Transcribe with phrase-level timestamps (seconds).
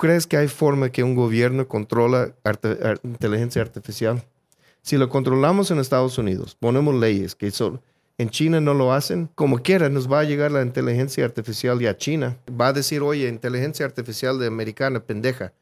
[0.00, 2.34] crees que hay forma que un gobierno controla
[3.04, 4.24] inteligencia artificial?
[4.82, 7.82] Si lo controlamos en Estados Unidos, ponemos leyes que son,
[8.16, 11.86] en China no lo hacen, como quiera nos va a llegar la inteligencia artificial y
[11.86, 12.38] a China.
[12.58, 15.52] Va a decir, oye, inteligencia artificial de americana, pendeja.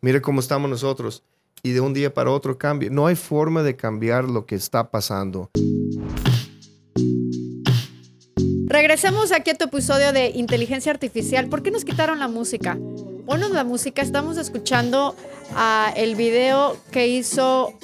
[0.00, 1.24] Mire cómo estamos nosotros.
[1.64, 2.88] Y de un día para otro cambia.
[2.90, 5.50] No hay forma de cambiar lo que está pasando.
[8.66, 11.48] Regresemos aquí a tu episodio de inteligencia artificial.
[11.48, 12.78] ¿Por qué nos quitaron la música?
[13.28, 14.00] Ponos la música.
[14.00, 15.14] Estamos escuchando
[15.54, 17.74] ah, el video que hizo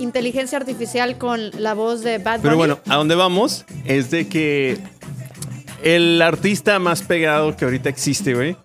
[0.00, 2.42] inteligencia artificial con la voz de Bad Bunny.
[2.42, 4.78] Pero bueno, a dónde vamos es de que
[5.84, 8.56] el artista más pegado que ahorita existe, güey,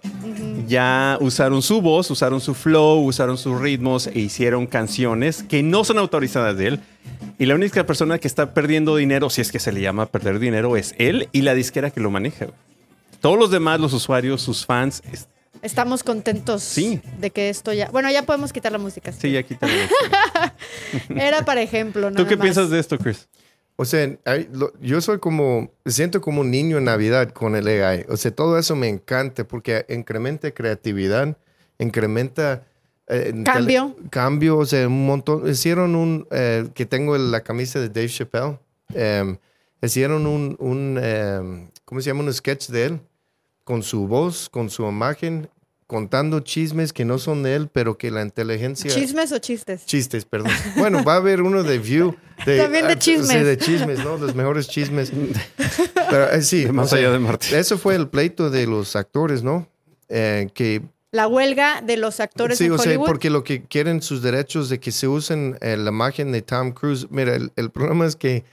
[0.68, 5.84] ya usaron su voz, usaron su flow, usaron sus ritmos e hicieron canciones que no
[5.84, 6.80] son autorizadas de él.
[7.38, 10.40] Y la única persona que está perdiendo dinero, si es que se le llama perder
[10.40, 12.46] dinero, es él y la disquera que lo maneja.
[12.46, 12.58] güey.
[13.22, 15.04] Todos los demás, los usuarios, sus fans,
[15.62, 17.02] Estamos contentos Sí.
[17.20, 17.90] de que esto ya.
[17.92, 19.12] Bueno, ya podemos quitar la música.
[19.12, 19.88] sí, aquí también.
[21.10, 22.44] Era para ejemplo, ¿Tú nada qué más.
[22.44, 23.28] piensas de esto, Chris?
[23.76, 24.10] O sea,
[24.82, 28.06] yo soy como, me siento como un niño en Navidad con el AI.
[28.10, 31.38] O sea, todo eso me encanta porque incrementa creatividad,
[31.78, 32.64] incrementa...
[33.08, 33.96] eh, Cambio.
[34.10, 35.48] Cambio, o sea, un montón.
[35.48, 38.58] Hicieron un, eh, que tengo la camisa de Dave Chappelle.
[38.96, 39.38] em,
[39.82, 42.24] hicieron un, un em, ¿cómo se llama?
[42.24, 43.00] Un sketch de él
[43.68, 45.50] con su voz, con su imagen,
[45.88, 48.90] contando chismes que no son de él, pero que la inteligencia...
[48.90, 49.86] ¿Chismes o chistes?
[49.86, 50.54] Chistes, perdón.
[50.78, 52.16] Bueno, va a haber uno de View.
[52.46, 53.46] De, También de ah, Sí, chismes.
[53.46, 54.16] de chismes, ¿no?
[54.16, 55.12] Los mejores chismes.
[56.10, 57.60] Pero eh, sí, Más o sea, allá de Marte.
[57.60, 59.68] Eso fue el pleito de los actores, ¿no?
[60.08, 63.08] Eh, que La huelga de los actores sí, en o sea, Hollywood.
[63.08, 66.72] porque lo que quieren sus derechos de que se usen eh, la imagen de Tom
[66.72, 67.08] Cruise.
[67.10, 68.46] Mira, el, el problema es que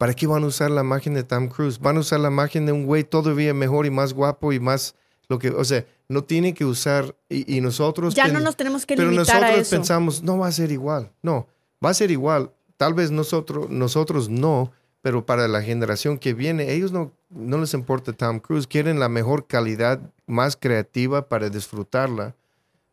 [0.00, 1.78] ¿para qué van a usar la imagen de Tom Cruise?
[1.78, 4.94] Van a usar la imagen de un güey todavía mejor y más guapo y más
[5.28, 8.56] lo que, o sea, no tienen que usar y, y nosotros ya pen- no nos
[8.56, 9.76] tenemos que pero limitar a nosotros eso.
[9.76, 11.12] pensamos, no va a ser igual.
[11.20, 11.46] No,
[11.84, 12.50] va a ser igual.
[12.78, 17.74] Tal vez nosotros, nosotros no, pero para la generación que viene, ellos no, no les
[17.74, 18.66] importa Tom Cruise.
[18.66, 22.34] Quieren la mejor calidad, más creativa para disfrutarla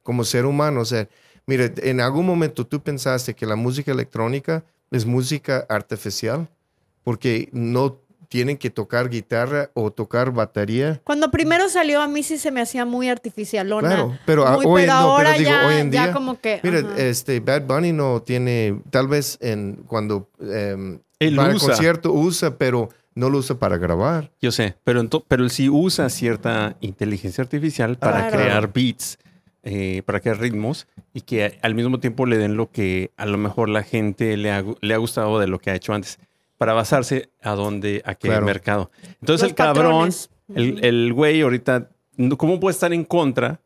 [0.04, 0.82] como ser humano.
[0.82, 1.08] O sea,
[1.46, 6.50] mire, en algún momento tú pensaste que la música electrónica es música artificial
[7.08, 11.00] porque no tienen que tocar guitarra o tocar batería.
[11.06, 13.88] Cuando primero salió a mí sí se me hacía muy artificialona.
[13.88, 16.14] Claro, pero a- Muy- hoy, pero no, ahora pero digo, ya, hoy en ya día.
[16.14, 16.60] como que.
[16.64, 16.98] Mira, ajá.
[16.98, 21.68] este Bad Bunny no tiene, tal vez en cuando va al usa.
[21.70, 24.30] concierto usa, pero no lo usa para grabar.
[24.42, 28.38] Yo sé, pero, pero él sí usa cierta inteligencia artificial para Claro.
[28.44, 29.18] crear beats,
[29.64, 33.38] eh, para crear ritmos y que al mismo tiempo le den lo que a lo
[33.38, 36.20] mejor la gente le ha, le ha gustado de lo que ha hecho antes,
[36.58, 38.46] para basarse a dónde, a qué Claro.
[38.46, 38.92] mercado.
[39.22, 40.10] Entonces Los el cabrón,
[40.56, 43.60] el, el güey ahorita, no- ¿cómo puede estar en contra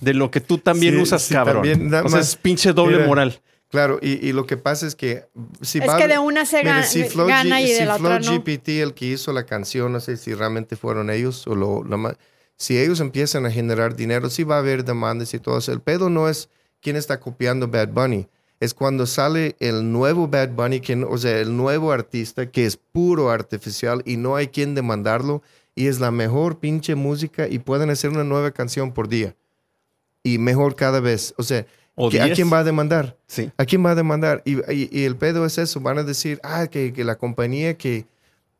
[0.00, 1.56] de lo que tú también Sí, usas, sí, cabrón?
[1.68, 3.40] también, o sea, más, es pinche doble mira, moral.
[3.70, 5.26] Claro, y, y lo que pasa es que
[5.60, 7.78] si Es va- que de una se Mira, gana, si Flow G- gana y de
[7.80, 8.38] si la Flow otra no.
[8.42, 12.14] GPT, el que hizo la canción, no sé si realmente fueron ellos o lo, lo
[12.56, 15.70] si ellos empiezan a generar dinero, sí va a haber demandas y todo eso.
[15.70, 16.48] El pedo no es
[16.80, 18.26] quién está copiando Bad Bunny,
[18.60, 22.76] es cuando sale el nuevo Bad Bunny, que, o sea, el nuevo artista que es
[22.76, 25.42] puro artificial y no hay quien demandarlo
[25.74, 29.36] y es la mejor pinche música y pueden hacer una nueva canción por día
[30.24, 31.34] y mejor cada vez.
[31.38, 33.16] O sea, O ¿a quién va a demandar?
[33.28, 33.50] Sí.
[33.56, 34.42] ¿A quién va a demandar?
[34.44, 35.80] Y, y- y el pedo es eso.
[35.80, 38.06] Van a decir, ah, que, que la compañía que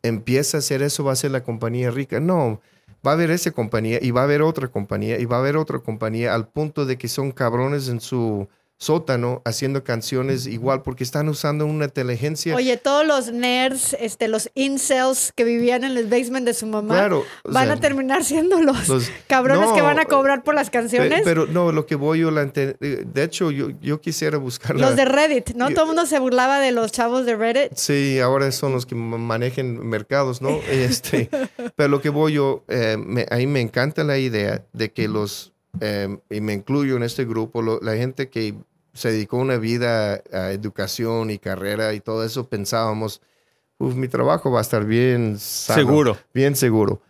[0.02, 2.20] empieza a hacer eso va a ser la compañía rica.
[2.20, 2.60] No,
[3.04, 5.56] va a haber esa compañía y va a haber otra compañía y va a haber
[5.56, 8.48] otra compañía al punto de que son cabrones en su
[8.78, 12.54] sótano haciendo canciones igual porque están usando una inteligencia.
[12.54, 16.94] Oye, todos los nerds, este, los incels que vivían en el basement de su mamá,
[16.94, 20.70] Claro, van sea, a terminar siendo los, los- cabrones que van a cobrar por las
[20.70, 21.22] canciones.
[21.24, 24.94] Pero, no, lo que voy yo, la eh, de hecho, yo, yo quisiera buscar los
[24.94, 25.68] de Reddit, ¿no?
[25.68, 27.74] yo- Todo el mundo se burlaba de los chavos de Reddit.
[27.74, 30.50] Sí, ahora son los que ma- manejan mercados, ¿no?
[30.70, 31.28] Este,
[31.74, 35.52] pero lo que voy yo, eh, me- ahí me encanta la idea de que los,
[35.80, 38.54] eh, y me incluyo en este grupo, lo- la gente que
[38.98, 43.20] se dedicó una vida a educación y carrera y todo eso, pensábamos,
[43.78, 46.16] "Uf, mi trabajo va a estar bien sano, Seguro.
[46.34, 47.00] bien seguro.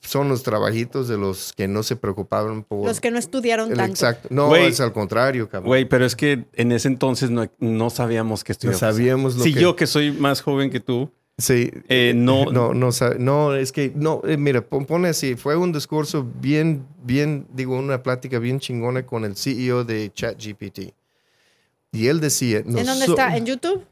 [0.00, 2.86] Son los trabajitos de los que no se preocupaban por...
[2.86, 3.92] Los que no estudiaron el tanto.
[3.92, 4.28] exacto.
[4.30, 4.66] No, Güey.
[4.66, 5.66] es al contrario, cabrón.
[5.68, 8.78] Güey, pero es que en ese entonces no, no sabíamos que no estudiabas.
[8.80, 9.60] sabíamos lo Si que...
[9.60, 11.70] yo que soy más joven que tú, Sí.
[11.88, 15.72] Eh, no- no, no, no, es que, no, eh, mira, pon- pone así, fue un
[15.72, 20.92] discurso bien, bien, digo, una plática bien chingona con el CEO de ChatGPT.
[21.92, 22.58] Y él decía...
[22.58, 23.36] ¿En dónde "Noso- está?
[23.36, 23.84] ¿En YouTube?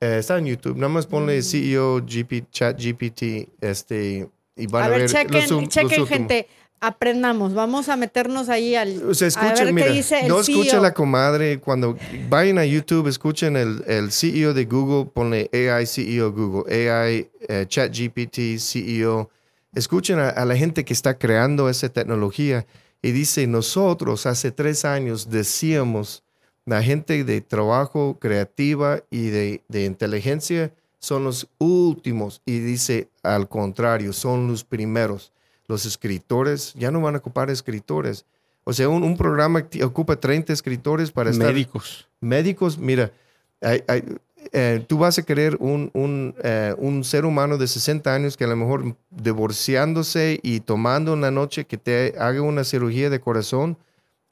[0.00, 4.88] Eh, está en YouTube, nada más ponle CEO GP, ChatGPT, este, y van A a,
[4.90, 5.10] ver, ver...
[5.10, 6.08] chequen, los los chequen últimos.
[6.08, 6.48] gente.
[6.80, 10.28] aprendamos, vamos a meternos ahí al O sea, a escuchen, ver mira, qué dice el
[10.28, 10.82] no escuchen CEO.
[10.82, 11.58] la comadre.
[11.60, 11.96] Cuando
[12.28, 17.64] vayan a YouTube, escuchen el, el CEO de Google, ponle AI CEO Google, AI eh,
[17.66, 19.30] ChatGPT CEO.
[19.74, 22.66] Escuchen a, a la gente que está creando esa tecnología
[23.00, 26.23] y dice, nosotros hace tres años decíamos,
[26.66, 32.40] la gente de trabajo creativa y de, de inteligencia son los últimos.
[32.46, 35.32] Y dice, al contrario, son los primeros.
[35.66, 38.24] Los escritores ya no van a ocupar escritores.
[38.64, 41.48] O sea, un, un programa ocupa 30 escritores para estar...
[41.48, 42.08] Médicos.
[42.20, 43.12] Médicos, mira,
[43.60, 44.04] hay- hay-
[44.52, 48.44] eh, tú vas a querer un, un, eh, un ser humano de 60 años que
[48.44, 53.76] a lo mejor divorciándose y tomando una noche que te haga una cirugía de corazón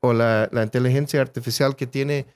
[0.03, 2.27] o la, la inteligencia artificial que tiene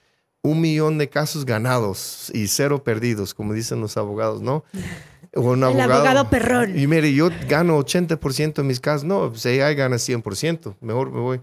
[0.42, 4.64] un millón de casos ganados y cero perdidos, como dicen los abogados, ¿no?
[5.34, 6.78] O un El abogado perrón.
[6.78, 9.04] Y mire, yo gano 80% de mis casos.
[9.04, 10.76] No, pues AI gana 100%.
[10.80, 11.40] Mejor me voy.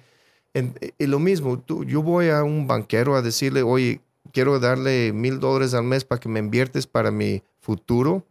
[0.56, 5.14] En- y lo mismo, tú- yo voy a un banquero a decirle, oye, quiero darle
[5.14, 8.25] mil dólares al mes para que me inviertes para mi futuro.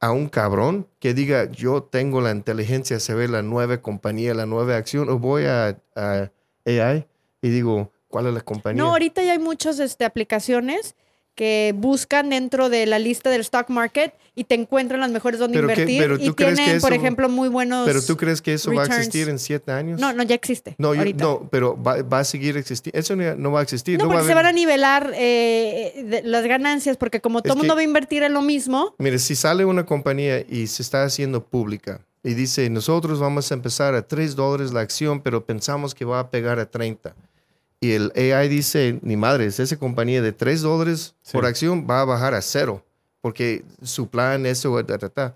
[0.00, 4.46] A un cabrón que diga, yo tengo la inteligencia, se ve la nueva compañía, la
[4.46, 6.30] nueva acción, o voy a, a
[6.66, 7.06] AI
[7.40, 8.82] y digo, ¿cuál es la compañía?
[8.82, 10.96] No, ahorita ya hay muchas este, aplicaciones
[11.36, 15.58] que buscan dentro de la lista del stock market y te encuentran las mejores donde
[15.58, 18.42] Pero invertir pero y ¿tú crees que tienen, por ejemplo, muy buenos Pero tú crees
[18.42, 20.00] que eso va a existir en siete años?
[20.00, 20.74] No, no, ya existe.
[20.78, 22.98] No, yo- no, pero va, va a seguir existiendo.
[22.98, 23.98] Eso no, no va a existir.
[23.98, 27.42] No, no va a porque se van a nivelar eh, de- las ganancias, porque como
[27.42, 30.66] todo el mundo va a invertir en lo mismo, Mire, si sale una compañía y
[30.66, 35.20] se está haciendo pública y dice, nosotros vamos a empezar a 3 dólares la acción,
[35.20, 37.14] pero pensamos que va a pegar a 30.
[37.80, 41.32] Y el AI dice, ni madres, esa compañía de 3 dólares Sí.
[41.32, 42.82] por acción va a bajar a cero,
[43.20, 45.34] porque su plan, eso, ta, ta, ta.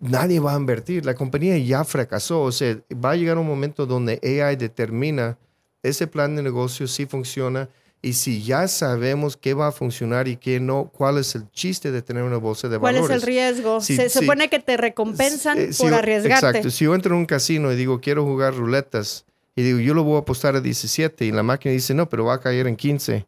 [0.00, 1.04] nadie va a invertir.
[1.04, 2.40] La compañía ya fracasó.
[2.42, 5.36] O sea, va a llegar un momento donde AI determina
[5.82, 7.68] ese plan de negocio si funciona
[8.00, 11.90] y si ya sabemos qué va a funcionar y qué no, cuál es el chiste
[11.90, 13.16] de tener una bolsa de ¿cuál valores.
[13.16, 13.80] es el riesgo?
[13.80, 14.18] Sí, se sí.
[14.20, 16.46] supone que te recompensan Eh, si por arriesgarte.
[16.46, 16.70] Exacto.
[16.70, 19.24] Si yo entro en un casino y digo, quiero jugar ruletas,
[19.56, 22.24] y digo, yo lo voy a apostar a 17, y la máquina dice, no, pero
[22.24, 23.26] va a caer en 15.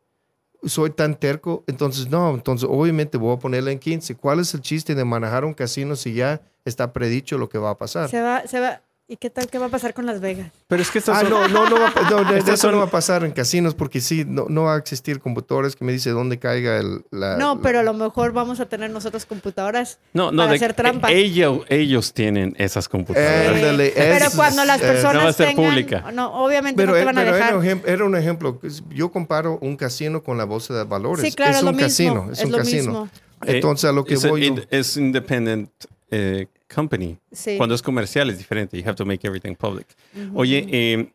[0.64, 4.16] Soy tan terco, entonces no, entonces obviamente voy a ponerla en 15.
[4.16, 7.70] ¿Cuál es el chiste de manejar un casino si ya está predicho lo que va
[7.70, 8.08] a pasar?
[8.08, 8.82] Se va, se va.
[9.08, 10.50] ¿Y qué tal qué va a pasar con Las Vegas?
[10.66, 12.54] Pero es que estas Ah, son- no, no, no, va, a no, de- de Estas
[12.58, 15.76] eso no va a pasar en casinos porque sí, no, no va a existir computadores
[15.76, 17.36] que me dice dónde caiga el, la...
[17.36, 20.56] No, la- pero a lo mejor vamos a tener nosotros computadoras No, no, para de-
[20.56, 21.12] hacer trampa.
[21.12, 23.56] Ellos, ellos tienen esas computadoras.
[23.62, 26.10] Eh, pero es- cuando las eh, personas no va a ser tengan- pública.
[26.12, 27.48] No, obviamente Pero, no te eh, van a pero dejar.
[27.50, 28.60] era, un ejem- era un ejemplo.
[28.90, 31.24] Yo comparo un casino con la bolsa de valores.
[31.24, 32.28] Sí, claro, es es un lo mismo, casino.
[32.32, 32.82] Es, es un lo casino.
[32.82, 33.08] mismo.
[33.42, 34.66] Entonces, a lo que voy.
[34.70, 35.70] es independent
[36.10, 37.18] eh, company.
[37.32, 37.56] Sí.
[37.56, 38.76] Cuando es comercial es diferente.
[38.76, 39.86] You have to make everything public.
[40.34, 41.12] Oye, eh,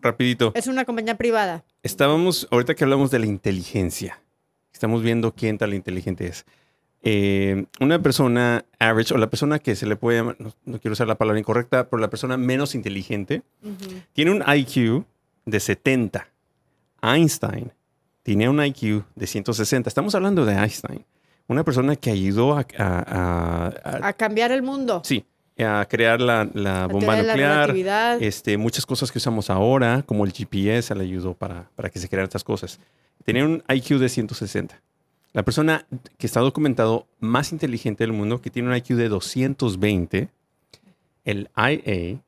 [0.00, 0.52] rapidito.
[0.54, 1.64] Es una compañía privada.
[1.82, 4.20] Estábamos, ahorita que hablamos de la inteligencia,
[4.72, 6.44] estamos viendo quién tan inteligente es.
[7.02, 10.94] Eh, una persona average, o la persona que se le puede llamar, no, no quiero
[10.94, 13.42] usar la palabra incorrecta, pero la persona menos inteligente,
[14.14, 15.04] tiene un IQ
[15.44, 16.26] de 70.
[17.02, 17.72] Einstein
[18.24, 19.88] tenía un IQ de 160.
[19.88, 21.04] Estamos hablando de Einstein,
[21.48, 25.02] una persona que ayudó a, a- a- a- A cambiar el mundo.
[25.04, 25.24] sí,
[25.58, 28.22] a crear la, la La bomba la nuclear, relatividad.
[28.22, 32.08] este, muchas cosas que usamos ahora, como el GPS, le ayudó para, para que se
[32.08, 32.78] crearan estas cosas.
[33.24, 34.80] Tenía un IQ de 160.
[35.32, 35.86] La persona
[36.18, 40.28] que está documentado más inteligente del mundo, que tiene un IQ de 220,
[41.24, 42.20] el IA,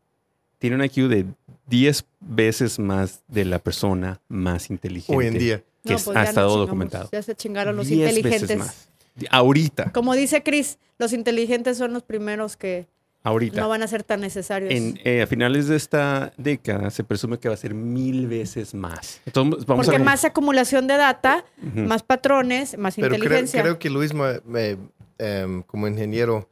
[0.58, 1.26] tiene un IQ de
[1.68, 5.16] 10 veces más de la persona más inteligente.
[5.16, 5.62] Hoy en día.
[5.84, 6.66] Que No, pues ha estado chingamos.
[6.66, 7.08] documentado.
[7.12, 8.58] Ya se chingaron los 10 veces inteligentes.
[8.58, 8.88] más.
[9.30, 12.86] Ahorita, Como dice Chris, los inteligentes son los primeros que
[13.22, 13.60] ahorita.
[13.60, 14.72] no van a ser tan necesarios.
[14.72, 18.74] En, eh, a finales de esta década se presume que va a ser mil veces
[18.74, 19.20] más.
[19.26, 21.44] Entonces, vamos Porque a más acumulación de data,
[21.74, 23.62] más patrones, más Pero creo, inteligencia.
[23.62, 24.76] creo que Luis, me- me,
[25.18, 26.48] em, como ingeniero,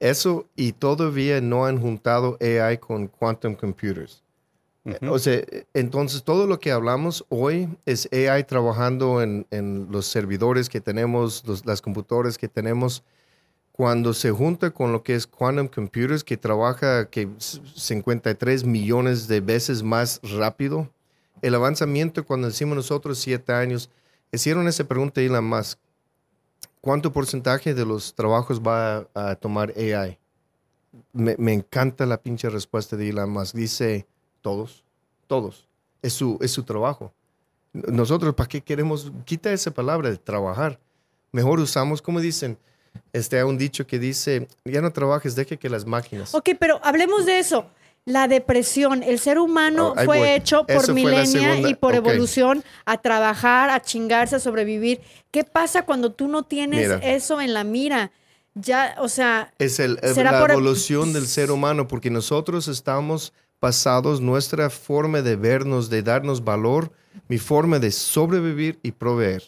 [0.00, 4.22] eso y todavía no han juntado AI con quantum computers.
[4.84, 5.12] Ujú.
[5.14, 10.68] O sea, entonces todo lo que hablamos hoy es AI trabajando en, en los servidores
[10.68, 13.02] que tenemos, los- las computadoras que tenemos.
[13.72, 19.26] Cuando se junta con lo que es quantum computers, que trabaja que s- 53 millones
[19.28, 20.90] de veces más rápido,
[21.42, 23.90] el avanzamiento, cuando decimos nosotros siete años,
[24.32, 25.78] hicieron esa pregunta a Elon Musk.
[26.80, 30.18] ¿Cuánto porcentaje de los trabajos va a, a tomar AI?
[31.12, 33.54] Me, me encanta la pinche respuesta de Elon Musk.
[33.56, 34.06] Dice,
[34.44, 34.84] todos,
[35.26, 35.66] todos.
[36.02, 37.10] Es su, es su trabajo.
[37.72, 39.10] Nosotros, ¿para qué queremos?
[39.24, 40.78] Quita esa palabra de trabajar.
[41.32, 42.58] Mejor usamos, como dicen,
[43.14, 46.34] este, hay un dicho que dice, ya no trabajes, deje que las máquinas.
[46.34, 47.66] Ok, pero hablemos de eso.
[48.04, 49.02] La depresión.
[49.02, 50.28] El ser humano Oh, ahí fue voy.
[50.28, 55.00] hecho por milenia y por evolución a trabajar, a chingarse, a sobrevivir.
[55.30, 56.96] ¿Qué pasa cuando tú no tienes Mira.
[56.98, 58.12] eso en la mira?
[58.54, 62.68] Ya, o sea, Es el, eh, ¿Será la por- evolución del ser humano, porque nosotros
[62.68, 66.92] estamos basados, nuestra forma de vernos, de darnos valor,
[67.28, 69.42] mi forma de sobrevivir y proveer.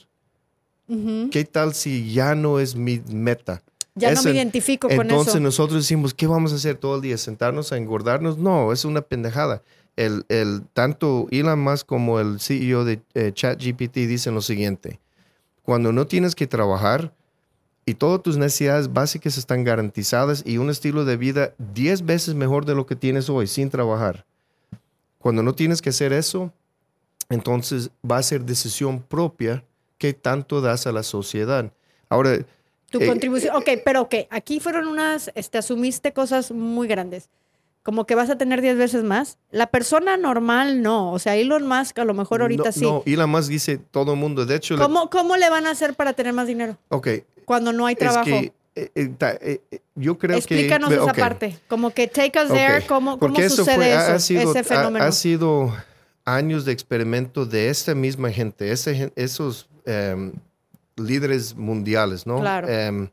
[1.33, 3.63] ¿Qué tal si ya no es mi meta?
[3.99, 5.41] ya no me identifico con Entonces eso.
[5.41, 7.17] nosotros decimos, ¿qué vamos a hacer todo el día?
[7.19, 8.37] ¿Sentarnos a engordarnos?
[8.39, 9.63] No, es una pendejada.
[9.97, 15.01] El, el- tanto Elon Musk como el CEO de eh, ChatGPT dicen lo siguiente.
[15.63, 17.15] Cuando no tienes que trabajar
[17.89, 22.67] y todas tus necesidades básicas están garantizadas y un estilo de vida 10 veces mejor
[22.67, 24.27] de lo que tienes hoy sin trabajar.
[25.21, 26.53] Cuando no tienes que hacer eso,
[27.29, 29.65] entonces va a ser decisión propia
[29.99, 31.73] que tanto das a la sociedad.
[32.09, 32.39] Ahora,
[32.91, 33.55] Tu eh, contribución.
[33.57, 37.29] Ok, pero ok, aquí fueron unas, este, asumiste cosas muy grandes.
[37.85, 39.39] Como que vas a tener 10 veces más.
[39.53, 41.13] La persona normal no.
[41.13, 42.81] O sea, Elon Musk a lo mejor ahorita no, sí.
[42.81, 44.45] No, Elon Musk dice todo el mundo.
[44.45, 47.09] De hecho, le- ¿Cómo, ¿Cómo le van a hacer para tener más dinero ok,
[47.47, 48.25] cuando no hay es trabajo?
[48.27, 50.97] que eh, eh, eh, yo creo Explícanos que...
[50.97, 51.59] esa parte.
[51.67, 54.65] Como que take us there, ¿cómo, cómo porque eso sucede fue- eso, ha sido- ese
[54.65, 55.03] fenómeno?
[55.03, 55.75] Ha, sido
[56.27, 60.33] años de experimento de esta misma gente, ese esos em,
[60.97, 62.39] líderes mundiales, ¿no?
[62.41, 62.69] Claro.
[62.69, 63.09] Em,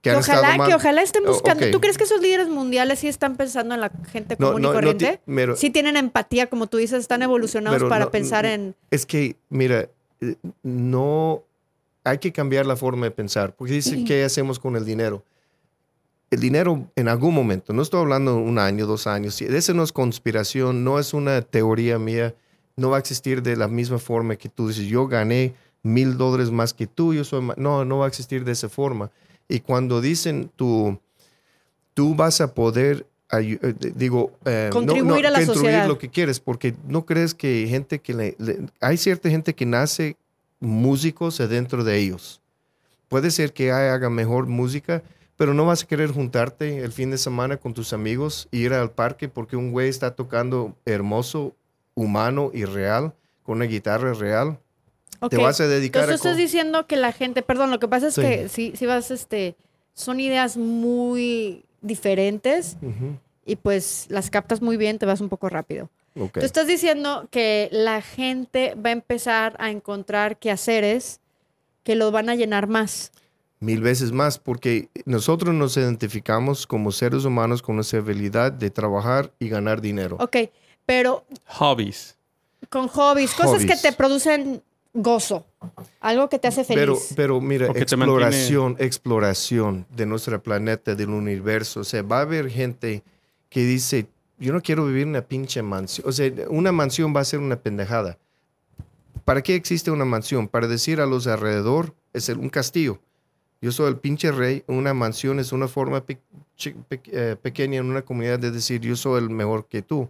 [0.00, 1.70] que, ojalá, mal- que ojalá estén buscando.
[1.70, 4.68] ¿Tú crees que esos líderes mundiales sí están pensando en la gente No, común no,
[4.68, 5.12] y no corriente?
[5.16, 8.74] ti- pero- sí tienen empatía, como tú dices, están evolucionados para no- pensar en...
[8.90, 9.88] Es que, mira,
[10.62, 11.42] no
[12.04, 15.24] hay que cambiar la forma de pensar, porque dice, ¿qué hacemos con el dinero?
[16.30, 19.92] El dinero en algún momento, no estoy hablando un año, dos años, esa no es
[19.92, 22.34] conspiración, no es una teoría mía,
[22.76, 26.50] no va a existir de la misma forma que tú dices, yo gané mil dólares
[26.50, 27.54] más que tú, yo soy ma-".
[27.56, 29.10] no, no va a existir de esa forma.
[29.48, 30.98] Y cuando dicen tú,
[31.94, 35.86] tú vas a poder, eh, digo, eh, no- Contribuir no, a la contribuir sociedad.
[35.88, 39.66] lo que quieres, porque no crees que gente que le, le- hay cierta gente que
[39.66, 40.16] nace
[40.64, 42.40] músicos adentro de ellos.
[43.08, 45.02] Puede ser que haga mejor música,
[45.36, 48.72] pero no vas a querer juntarte el fin de semana con tus amigos e ir
[48.72, 51.54] al parque porque un güey está tocando hermoso,
[51.94, 54.58] humano y real, con una guitarra real.
[55.30, 56.28] Te Ok, vas a dedicar Entonces a...
[56.30, 58.20] estás diciendo que la gente, perdón, lo que pasa es Sí.
[58.22, 59.54] que si, si vas, este,
[59.94, 62.76] son ideas muy diferentes
[63.46, 65.90] y pues las captas muy bien, te vas un poco rápido.
[66.18, 66.38] Ok.
[66.38, 71.20] Tú estás diciendo que la gente va a empezar a encontrar quehaceres
[71.82, 73.12] que los van a llenar más.
[73.60, 79.32] Mil veces más, porque nosotros nos identificamos como seres humanos con nuestra habilidad de trabajar
[79.38, 80.16] y ganar dinero.
[80.20, 80.36] Ok,
[80.84, 82.16] pero Hobbies.
[82.68, 83.82] con hobbies, cosas que Hobbies.
[83.82, 85.44] te producen gozo,
[86.00, 86.80] algo que te hace feliz.
[86.80, 91.80] Pero, pero mira, exploración, exploración de nuestro planeta, del universo.
[91.80, 93.02] O sea, va a haber gente
[93.48, 94.06] que dice,
[94.38, 96.08] yo no quiero vivir en una pinche mansión.
[96.08, 98.18] O sea, una mansión va a ser una pendejada.
[99.24, 100.48] ¿Para qué existe una mansión?
[100.48, 102.98] Para decir a los alrededor, es un castillo.
[103.62, 104.62] Yo soy el pinche rey.
[104.66, 106.20] Una mansión es una forma pe-
[106.56, 110.08] chi- pe- eh, pequeña en una comunidad de decir, yo soy el mejor que tú.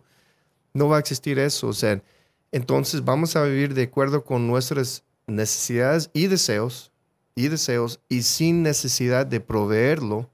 [0.73, 1.69] No va a existir eso.
[1.69, 2.03] O sea,
[2.51, 6.91] entonces vamos a vivir de acuerdo con nuestras necesidades y deseos,
[7.37, 10.29] y deseos, y sin necesidad de proveerlo.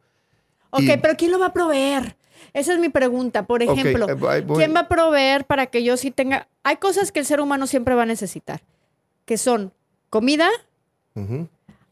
[0.71, 2.17] ok, y- pero ¿quién lo va a proveer?
[2.53, 3.47] Esa es mi pregunta.
[3.47, 6.49] Por ejemplo, eh, ¿quién va a proveer para que yo sí tenga...
[6.63, 8.61] Hay cosas que el ser humano siempre va a necesitar,
[9.25, 9.73] que son
[10.11, 10.49] comida,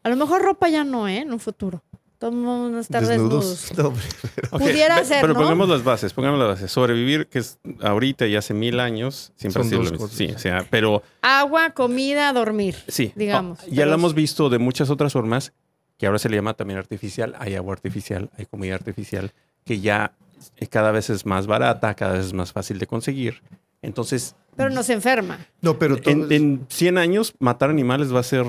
[0.03, 1.17] a lo mejor ropa ya no, ¿eh?
[1.19, 1.83] En un futuro.
[2.17, 3.71] Todos vamos a estar desnudos.
[3.77, 5.39] No, pero- Pudiera ser, Pero ¿no?
[5.39, 6.71] pongamos las bases, pongamos las bases.
[6.71, 10.07] Sobrevivir, que es ahorita y hace mil años, siempre Son ha sido dos lo mismo.
[10.09, 12.75] Sí, o sea, pero Agua, comida, dormir.
[12.87, 13.13] sí.
[13.15, 15.53] Digamos, Ah, ya lo hemos visto de muchas otras formas,
[15.97, 17.35] que ahora se le llama también artificial.
[17.39, 19.31] Hay agua artificial, hay comida artificial,
[19.65, 20.11] que ya
[20.69, 23.41] cada vez es más barata, cada vez es más fácil de conseguir.
[23.81, 25.45] Entonces, Pero no se enferma.
[25.61, 28.45] no, pero todo en, es en 100 años, matar animales va a ser...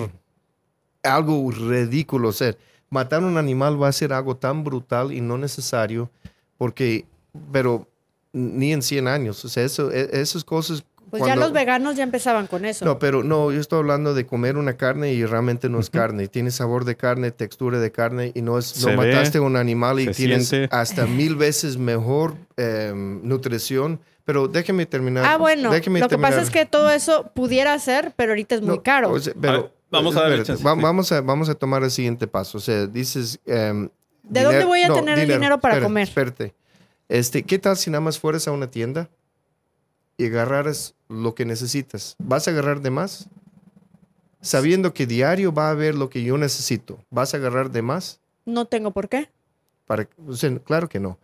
[1.02, 2.28] algo ridículo.
[2.28, 2.54] O sea,
[2.90, 6.10] matar un animal va a ser algo tan brutal y no necesario,
[6.58, 7.06] porque,
[7.52, 7.88] pero
[8.32, 9.44] ni en 100 años.
[9.44, 10.84] O sea, eso, e- esas cosas.
[11.10, 12.84] Pues ya cuando- los veganos ya empezaban con eso.
[12.84, 16.28] No, pero no, yo estoy hablando de comer una carne y realmente no es carne.
[16.28, 19.56] Tiene sabor de carne, textura de carne y no es Se no ve, mataste un
[19.56, 20.68] animal y tienes siente.
[20.74, 24.00] hasta mil veces mejor em, nutrición.
[24.24, 25.24] Pero déjeme terminar.
[25.26, 25.70] ah, bueno.
[25.72, 26.44] déjeme Lo que pasa terminar.
[26.44, 29.10] es que todo eso pudiera ser, pero ahorita es muy No, caro.
[29.12, 30.62] o sea, pero, A ver, vamos a sí.
[30.62, 32.58] vamos, a, vamos a tomar el siguiente paso.
[32.58, 33.40] O sea, dices...
[33.46, 33.88] em,
[34.22, 36.02] ¿De dónde voy a tener el dinero para espérate, comer?
[36.08, 36.54] Espérate.
[37.08, 39.08] Este, ¿Qué tal si nada más fueras a una tienda
[40.16, 42.14] y agarraras lo que necesitas?
[42.18, 43.28] ¿Vas a agarrar de más?
[44.40, 48.20] Sabiendo que diario va a haber lo que yo necesito, ¿vas a agarrar de más?
[48.46, 49.28] No tengo por qué.
[49.86, 51.18] Para, o sea, claro que no.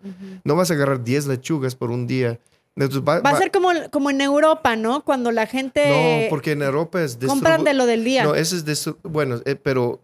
[0.45, 2.41] No vas a agarrar 10 lechugas por un día
[2.75, 5.05] Entonces, va, Va a ser como, como en Europa, ¿no?
[5.05, 8.25] Cuando la gente No, porque en Europa es compran de lo del día.
[8.25, 10.03] No, ese es bueno, eh, pero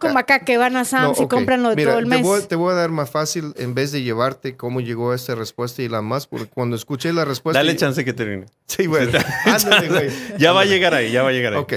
[0.00, 2.18] como acá que van a Sam's No, y compran lo de Mira, todo el mes.
[2.20, 5.34] Te voy, te voy a dar más fácil en vez de llevarte cómo llegó esta
[5.34, 7.58] respuesta y la más, porque cuando escuché la respuesta.
[7.58, 8.46] Dale y- chance que termine.
[8.66, 9.08] Sí, güey.
[9.44, 10.10] Ándale, güey.
[10.38, 11.58] Ya va a llegar ahí, ya va a llegar ahí.
[11.60, 11.72] Ok.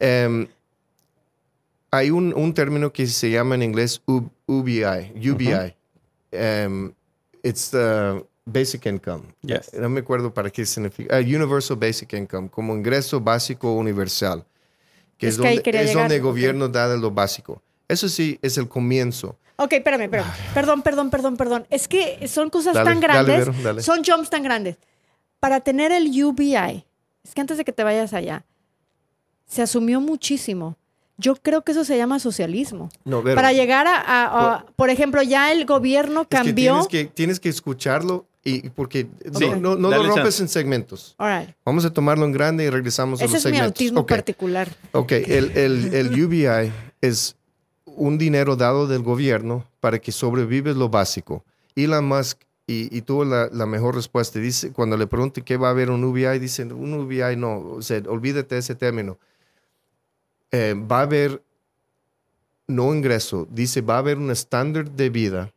[0.00, 0.46] Em,
[1.90, 5.12] hay un, un término que se llama en inglés UBI.
[5.30, 5.74] UBI.
[6.32, 6.92] Em,
[7.42, 9.24] it's the basic income.
[9.42, 9.72] Yes.
[9.74, 11.16] No me acuerdo para qué significa.
[11.16, 14.44] Ah, universal Basic Income, como ingreso básico universal.
[15.20, 17.10] Que Es es, que ahí donde, quería es llegar, donde el gobierno da de lo
[17.12, 17.62] básico.
[17.86, 19.36] Eso sí es el comienzo.
[19.56, 20.30] Ok, espérame, espérame.
[20.54, 21.66] Perdón, perdón, perdón, perdón.
[21.70, 23.38] Es que son cosas Dale, tan dale, grandes.
[23.48, 23.82] Vero, dale.
[23.82, 24.78] Son jumps tan grandes.
[25.38, 26.84] Para tener el UBI,
[27.22, 28.44] es que antes de que te vayas allá,
[29.46, 30.76] se asumió muchísimo.
[31.18, 32.88] Yo creo que eso se llama socialismo.
[33.04, 33.36] No, Vero.
[33.36, 36.54] Para llegar a, a- a- por ejemplo, ya el gobierno Es que cambió.
[36.72, 40.42] tienes, que tienes que escucharlo y porque Sí, no, no, no lo rompes chance.
[40.42, 41.14] en segmentos.
[41.18, 41.54] All right.
[41.64, 43.66] Vamos a tomarlo en grande y regresamos a Ese los es mi segmentos.
[43.66, 44.08] autismo Ok.
[44.08, 44.68] particular.
[44.92, 47.36] Ok, el, el, el UBI es
[47.84, 51.44] un dinero dado del gobierno para que sobrevives lo básico.
[51.76, 55.68] Elon Musk, y, y tuvo la, la mejor respuesta, dice, cuando le pregunté qué va
[55.68, 59.18] a haber un UBI, dicen, un UBI no, o sea, olvídate de ese término.
[60.52, 61.42] Eh, va a haber,
[62.68, 65.52] no ingreso, dice, va a haber un estándar de vida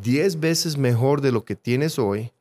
[0.00, 2.32] 10 veces mejor de lo que tienes hoy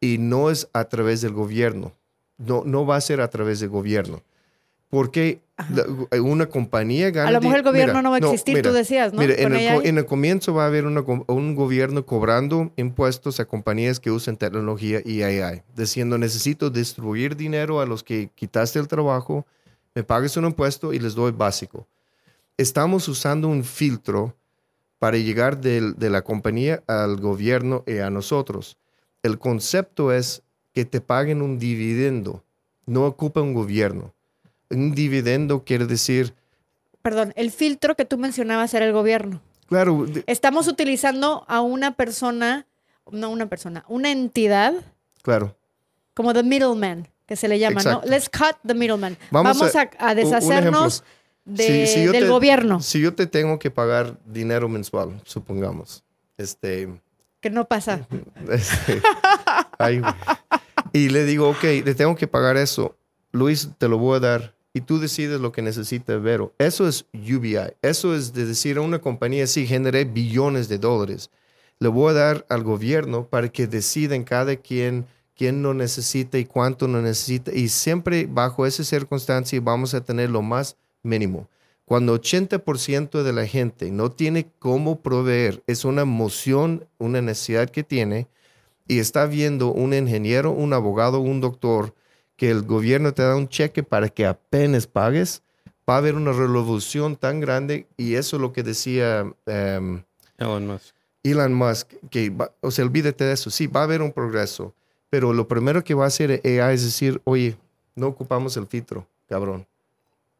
[0.00, 1.92] y no es a través del gobierno.
[2.38, 4.22] No, no va a ser a través del gobierno.
[4.88, 5.40] Porque
[5.72, 7.28] la- una compañía gana...
[7.28, 9.20] A lo mejor el gobierno mira, no va a existir, mira, tú decías, ¿no?
[9.20, 14.00] Mira, en el, en comienzo va a haber una un gobierno cobrando impuestos a compañías
[14.00, 19.46] que usan tecnología y AI, diciendo necesito distribuir dinero a los que quitaste el trabajo,
[19.94, 21.86] me pagues un impuesto y les doy básico.
[22.56, 24.34] Estamos usando un filtro
[25.00, 28.76] para llegar del- de la compañía al gobierno y a nosotros.
[29.24, 30.42] El concepto es
[30.72, 32.44] que te paguen un dividendo,
[32.86, 34.14] no ocupa un gobierno.
[34.70, 36.34] Un dividendo quiere decir,
[37.02, 39.40] Perdón, el filtro que tú mencionabas era el gobierno.
[39.66, 42.66] claro, de- Estamos utilizando a una persona,
[43.10, 44.74] no una persona, una entidad
[45.22, 45.56] claro.
[46.12, 48.02] como the middleman, que se le llama, Exacto.
[48.04, 48.10] ¿no?
[48.10, 49.16] Let's cut the middleman.
[49.30, 51.02] Vamos Vamos, a- a, deshacernos
[51.44, 56.04] de- Si- del te- gobierno, Si yo te tengo que pagar dinero mensual, supongamos,
[56.38, 56.88] este,
[57.40, 58.06] que no pasa.
[58.50, 59.00] este,
[59.78, 60.02] ay,
[60.92, 62.96] y le digo, ok, le tengo que pagar eso,
[63.32, 66.52] Luis, te lo voy a dar y tú decides lo que necesita Vero.
[66.58, 67.74] Eso es UBI.
[67.82, 71.30] Eso es de decir a una compañía, sí, generé billones de dólares.
[71.80, 76.44] Le voy a dar al gobierno para que deciden cada quien quién no necesita y
[76.44, 77.50] cuánto no necesita.
[77.52, 81.48] Y siempre bajo esa circunstancia vamos a tener lo más mínimo.
[81.84, 87.82] Cuando 80% de la gente no tiene cómo proveer, es una emoción, una necesidad que
[87.82, 88.28] tiene,
[88.86, 91.94] y está viendo un ingeniero, un abogado, un doctor,
[92.36, 95.42] que el gobierno te da un cheque para que apenas pagues,
[95.88, 100.02] va a haber una revolución tan grande, y eso es lo que decía em,
[100.38, 100.94] Elon Musk.
[101.22, 104.74] Elon Musk, que, va- o sea, olvídate de eso, sí, va a haber un progreso,
[105.10, 107.56] pero lo primero que va a hacer AI es decir, oye,
[107.96, 109.66] no ocupamos el filtro, cabrón.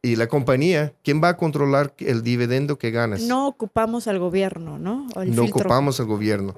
[0.03, 3.21] Y la compañía, ¿quién va a controlar el dividendo que ganas?
[3.21, 5.07] No ocupamos al gobierno, ¿no?
[5.15, 5.61] El no filtro.
[5.61, 6.55] ocupamos el gobierno.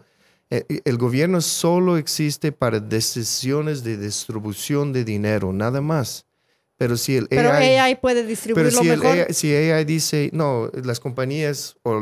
[0.49, 6.25] Eh, eh, El gobierno solo existe para decisiones de distribución de dinero, nada más.
[6.77, 9.17] Pero si el Pero AI, AI puede pero distribuirlo si, el mejor.
[9.17, 12.01] AI, si AI dice, no, las compañías, o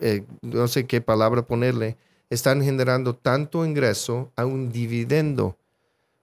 [0.00, 1.96] eh, no sé qué palabra ponerle,
[2.30, 5.56] están generando tanto ingreso a un dividendo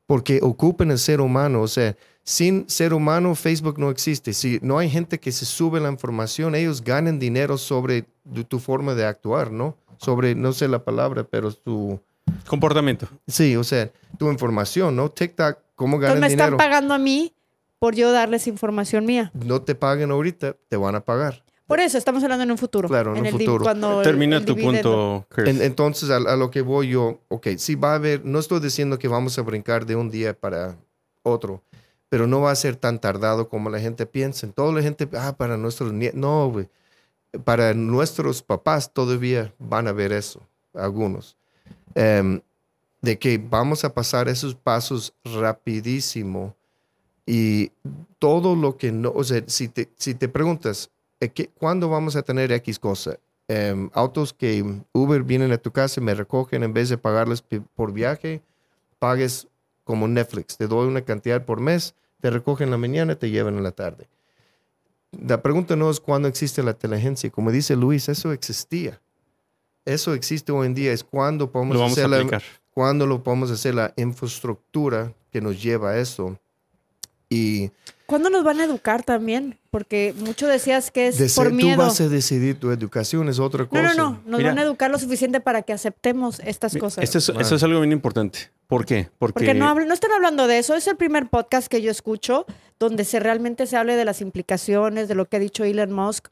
[0.06, 1.62] porque ocupan el ser humano.
[1.62, 4.34] O sea, sin ser humano, Facebook no existe.
[4.34, 8.60] Si no hay gente que se sube la información, ellos ganan dinero sobre tu, tu
[8.60, 9.76] forma de actuar, ¿no?
[9.98, 12.00] Sobre, no sé la palabra, pero tu...
[12.48, 13.08] Comportamiento.
[13.28, 15.10] Sí, o sea, tu información, ¿no?
[15.10, 16.58] TikTok, ¿cómo ganan me están dinero?
[16.58, 17.34] pagando a mí
[17.80, 19.32] por yo darles información mía.
[19.34, 21.44] No te paguen ahorita, te van a pagar.
[21.68, 22.88] Por eso estamos hablando en un futuro.
[22.90, 23.64] Claro, en un el futuro.
[23.64, 25.24] cuando Termina el tu dividendo.
[25.24, 25.50] punto, Chris.
[25.56, 28.60] En- entonces, a, a lo que voy yo, ok, sí va a haber, no estoy
[28.60, 30.76] diciendo que vamos a brincar de un día para
[31.24, 31.64] otro,
[32.12, 34.45] pero no va a ser tan tardado como la gente piensa.
[34.52, 36.67] Toda la gente, ah, para nuestros nietos, no, güey.
[37.45, 40.41] Para nuestros papás todavía van a ver eso,
[40.74, 41.38] algunos.
[41.95, 42.41] Em,
[43.02, 46.54] de que vamos a pasar esos pasos rapidísimo
[47.26, 47.71] y
[48.19, 50.89] todo lo que no, o sea, si te, si te preguntas,
[51.21, 53.17] eh, ¿qué- ¿cuándo vamos a tener X cosa?
[53.47, 57.41] Em, autos que Uber vienen a tu casa y me recogen en vez de pagarles
[57.74, 58.41] por viaje,
[59.00, 59.47] pagues
[59.86, 63.58] como Netflix, te doy una cantidad por mes, te recogen en la mañana, te llevan
[63.58, 64.08] en la tarde.
[65.12, 69.02] La pregunta no es cuándo existe la inteligencia, como dice Luis, eso existía.
[69.84, 72.44] Eso existe hoy en día, es cuándo podemos Lo hacer la- aplicar.
[72.74, 73.76] ¿Cuándo lo podemos hacer?
[73.76, 76.40] La infraestructura que nos lleva a eso.
[77.30, 77.70] Y
[78.12, 79.58] ¿Cuándo nos van a educar también?
[79.69, 81.78] Porque mucho decías que es por miedo.
[81.78, 83.82] tú vas a decidir tu educación, es otra No, cosa.
[83.82, 84.21] no, no.
[84.26, 84.50] Nos Mira.
[84.50, 87.06] van a educar lo suficiente para que aceptemos estas cosas.
[87.06, 88.52] Es, esto es algo bien importante.
[88.67, 89.10] ¿Por qué?
[89.17, 90.76] Porque, no, no están hablando de eso.
[90.76, 92.45] Es el primer podcast que yo escucho
[92.80, 96.28] donde se realmente se hable de las implicaciones, de lo que ha dicho Elon Musk.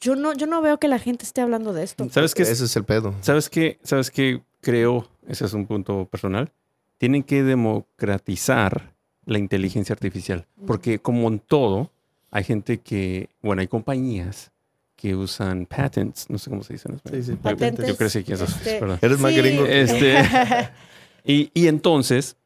[0.00, 2.08] Yo no, yo no veo que la gente esté hablando de esto.
[2.10, 2.42] ¿Sabes qué?
[2.42, 3.14] Ese es el pedo.
[3.20, 3.78] ¿Sabes qué?
[3.84, 4.42] ¿Sabes qué?
[4.60, 6.50] Creo, ese es un punto personal.
[6.98, 8.95] Tienen que democratizar
[9.26, 10.46] la inteligencia artificial.
[10.66, 11.90] Porque como en todo,
[12.30, 14.50] hay gente que, bueno, hay compañías
[14.96, 17.22] que usan patents, no sé cómo se dice en español.
[17.22, 18.98] Sí, sí, Patentes, Yo crecí que eso es este, verdad.
[19.02, 19.38] Eres más sí.
[19.38, 20.16] gringo que- Este,
[21.24, 22.36] y, y entonces,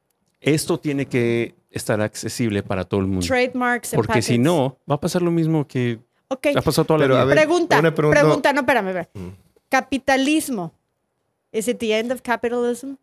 [0.41, 3.25] esto tiene que estar accesible para todo el mundo.
[3.25, 6.49] Trademarks Porque si no, va a pasar lo mismo que Ok.
[6.57, 7.23] ha pasado toda la Pero, vida.
[7.23, 9.09] a ver, Pregunta, una pregunta- pregunta, no, espérame, a ver.
[9.15, 9.29] Mm.
[9.69, 10.73] Capitalismo.
[11.53, 12.95] ¿Is it the end of capitalism?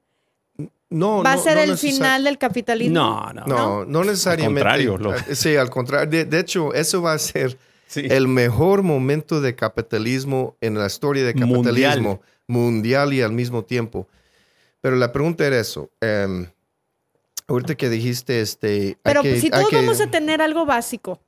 [0.90, 2.94] No, ¿Va a no- ser no el final del capitalismo?
[2.96, 4.62] no, no, No, no necesariamente.
[4.62, 6.10] contrario, lo- Ah, Sí, al contrario.
[6.10, 8.04] De, de hecho, eso va a ser Sí.
[8.10, 14.08] el mejor momento de capitalismo en la historia de capitalismo mundial, y al mismo tiempo.
[14.82, 15.90] Pero la pregunta era eso.
[16.00, 16.48] em,
[17.48, 18.68] ahorita que dijiste, este.
[18.68, 21.20] hay Pero que- si hay todos que- vamos a tener algo básico,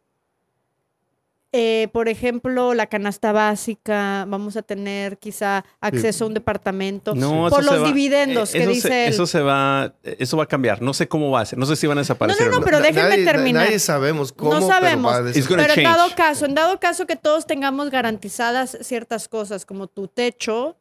[1.51, 7.47] eh, por ejemplo, la canasta básica, vamos a tener quizá acceso a un departamento No,
[7.49, 9.13] por los va- dividendos eh, que eso dice se, él.
[9.13, 10.81] eso se va, eso va a cambiar.
[10.83, 11.57] No sé cómo va a ser.
[11.57, 12.45] No sé si van a desaparecer.
[12.45, 13.65] No, no, o no, pero déjenme nadie- na- terminar.
[13.65, 14.51] Nadie sabemos cómo.
[14.53, 15.11] no pero sabemos.
[15.11, 19.65] va a Pero en dado caso, en dado caso que todos tengamos garantizadas ciertas cosas
[19.65, 20.75] como tu techo,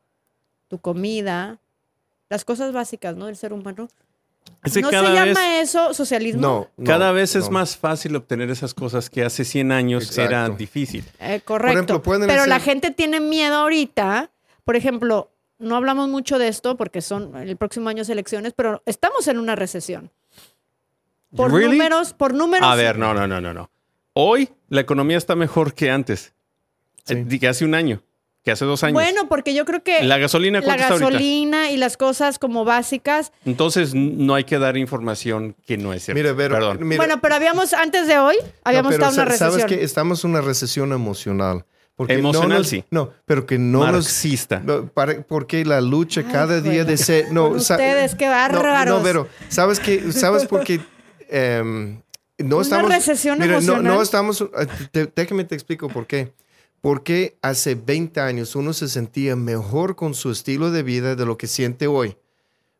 [0.68, 1.58] tu comida,
[2.28, 3.24] las cosas básicas, ¿no?
[3.24, 3.88] Del ser humano.
[4.64, 6.40] Es que ¿No se cada vez, llama eso socialismo?
[6.42, 7.52] No, no, cada vez es no.
[7.52, 10.22] más fácil obtener esas cosas que hace 100 años Exacto.
[10.30, 11.04] era difícil.
[11.20, 11.94] Eh, correcto.
[11.94, 14.30] ejemplo, Pero la gente tiene miedo ahorita.
[14.64, 18.82] Por ejemplo, no hablamos mucho de esto porque son el próximo año es elecciones, pero
[18.84, 20.10] estamos en una recesión.
[21.36, 21.76] Por Really?
[21.78, 22.66] números, por números.
[22.68, 23.70] A ver, no, no, no, no, no.
[24.14, 26.32] Hoy la economía está mejor que antes.
[27.04, 27.14] Sí.
[27.14, 28.02] Eh, Que hace un año,
[28.48, 28.94] que hace dos años.
[28.94, 33.30] Bueno, porque yo creo que la gasolina, la gasolina y las cosas como básicas.
[33.44, 36.18] Entonces no hay que dar información que no es cierta.
[36.22, 36.78] Mira, pero, Perdón.
[36.80, 39.60] mira, bueno, pero habíamos, antes de hoy, habíamos No, pero estado en una recesión.
[39.60, 41.64] Sabes que estamos en una recesión emocional.
[41.94, 42.84] Porque no Emocional, nos- sí.
[42.92, 43.92] No, pero que no nos.
[44.04, 44.60] Marxista.
[44.64, 46.84] no, para- porque la lucha Ay, cada día juela.
[46.84, 47.32] de ser.
[47.32, 48.98] No, ustedes, qué no, bárbaros.
[48.98, 50.12] No, pero ¿sabes qué?
[50.12, 50.80] ¿Sabes por qué?
[51.28, 52.00] Em,
[52.38, 52.90] no Una estamos.
[52.92, 53.84] recesión mira, no, emocional.
[53.94, 54.40] no estamos.
[54.42, 54.46] eh,
[54.92, 56.32] te- déjame te explico por qué.
[56.80, 61.36] Porque hace 20 años uno se sentía mejor con su estilo de vida de lo
[61.36, 62.16] que siente hoy.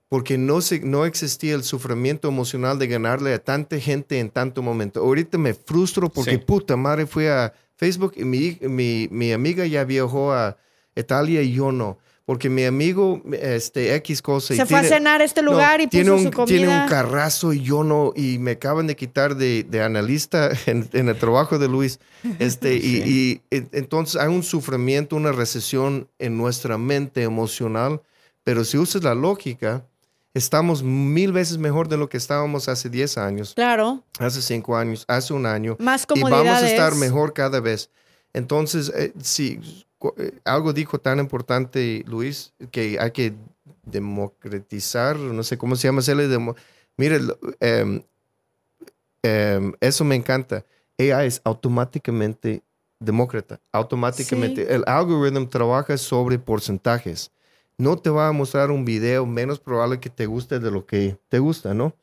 [0.09, 4.63] Porque no, se, no existía el sufrimiento emocional de ganarle a tanta gente en tanto
[4.63, 5.01] momento.
[5.01, 6.39] Ahorita me frustro porque Sí.
[6.39, 10.57] puta madre fui a Facebook y mi, mi, mi amiga ya viajó a
[10.97, 11.99] Italia y yo no.
[12.29, 14.53] Porque mi amigo, este, X cosa.
[14.53, 16.31] y Se fue a tiene- cenar a este no, lugar y tiene puso un, su
[16.31, 16.59] comida.
[16.59, 20.87] Tiene un carrazo y yo no, y me acaban de quitar de, de analista en,
[20.93, 22.01] en el trabajo de Luis.
[22.39, 28.03] Este, y, y, en- entonces hay un sufrimiento, una recesión en nuestra mente emocional,
[28.45, 29.87] pero si usas la lógica,
[30.35, 35.07] estamos mil veces mejor de lo que estábamos hace 10 años, Claro, hace 5 años,
[35.09, 36.45] hace un año más y comodidades.
[36.47, 37.89] vamos a estar mejor cada vez.
[38.35, 39.87] Entonces, eh, sí,
[40.45, 43.35] algo dijo tan importante Luis, que hay que
[43.85, 46.03] democratizar, no sé cómo se llama,
[46.97, 47.21] Mire,
[47.61, 48.03] em,
[49.23, 50.65] em, eso me encanta.
[50.99, 52.63] AI es automáticamente
[52.99, 54.67] demócrata, automáticamente.
[54.67, 54.73] Sí.
[54.73, 57.31] El algoritmo trabaja sobre porcentajes.
[57.77, 61.17] No te va a mostrar un video menos probable que te guste de lo que
[61.29, 61.95] te gusta, ¿no?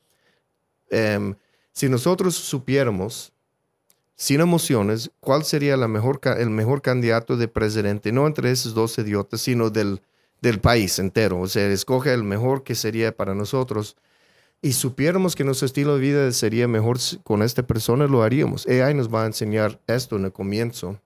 [0.89, 1.36] Em,
[1.73, 3.34] si nosotros supiéramos
[4.15, 8.12] sin emociones, ¿cuál sería la mejor, ca- el mejor candidato de presidente?
[8.12, 10.01] No entre esos dos idiotas, sino del,
[10.41, 11.39] del país entero.
[11.41, 13.97] O sea, escoge el mejor que sería para nosotros.
[14.62, 18.65] Y supiéramos que nuestro estilo de vida sería mejor con esta persona, lo haríamos.
[18.67, 20.99] AI nos va a enseñar esto en el comienzo.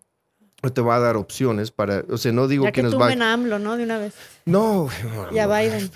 [0.73, 3.07] Te va a dar opciones para, o sea, no digo Ya que, que nos va
[3.09, 3.75] a AMLO, ¿no?
[3.77, 4.13] De una vez.
[4.45, 4.89] no,
[5.31, 5.89] Y a Biden.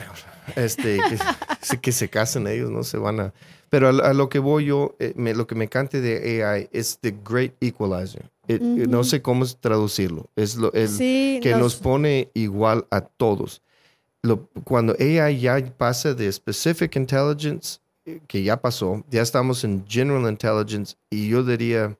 [0.55, 0.99] este,
[1.81, 3.33] que se casen ellos, no se van a.
[3.73, 6.69] Pero a, a lo que voy yo, eh, me- lo que me encanta de AI
[6.71, 8.29] es the great equalizer.
[8.47, 8.87] It- Ujú.
[8.87, 10.29] No sé cómo traducirlo.
[10.35, 11.59] Es lo, el, sí, que nos...
[11.59, 13.63] nos- pone igual a todos.
[14.21, 19.83] Lo- cuando AI ya pasa de specific intelligence, eh, que ya pasó, ya estamos en
[19.87, 21.97] general intelligence, y yo diría,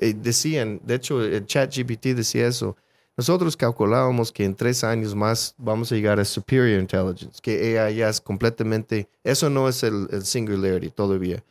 [0.00, 2.78] eh, decían, de hecho, el chat GPT decía eso.
[3.16, 7.96] Nosotros calculábamos que en tres años más vamos a llegar a superior intelligence, que AI
[7.96, 11.42] ya es completamente, eso no es el, el singularity todavía.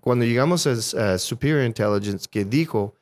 [0.00, 2.94] Cuando llegamos a, a superior intelligence, que dijo,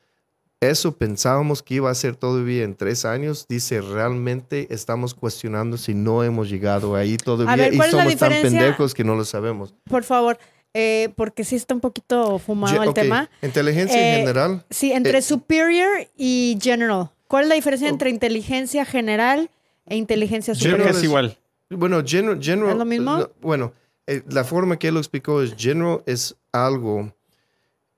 [0.61, 3.47] eso pensábamos que iba a ser todavía en tres años.
[3.49, 8.03] Dice, realmente estamos cuestionando si no hemos llegado ahí todavía ver, y ¿cuál es la
[8.03, 9.73] somos tan pendejos que no lo sabemos.
[9.89, 10.37] Por favor,
[10.75, 13.27] eh, porque sí está un poquito fumado el tema.
[13.41, 14.63] Inteligencia Eh, en general.
[14.69, 17.09] Sí, entre Eh, superior y general.
[17.31, 17.91] ¿Cuál es la diferencia Oh.
[17.91, 19.49] entre inteligencia general
[19.85, 20.87] e inteligencia General superior?
[20.93, 21.37] Casi es- igual.
[21.69, 23.17] Bueno, general, general ¿Es lo mismo?
[23.19, 23.71] no, bueno,
[24.05, 27.13] eh, la forma que él lo explicó es general es algo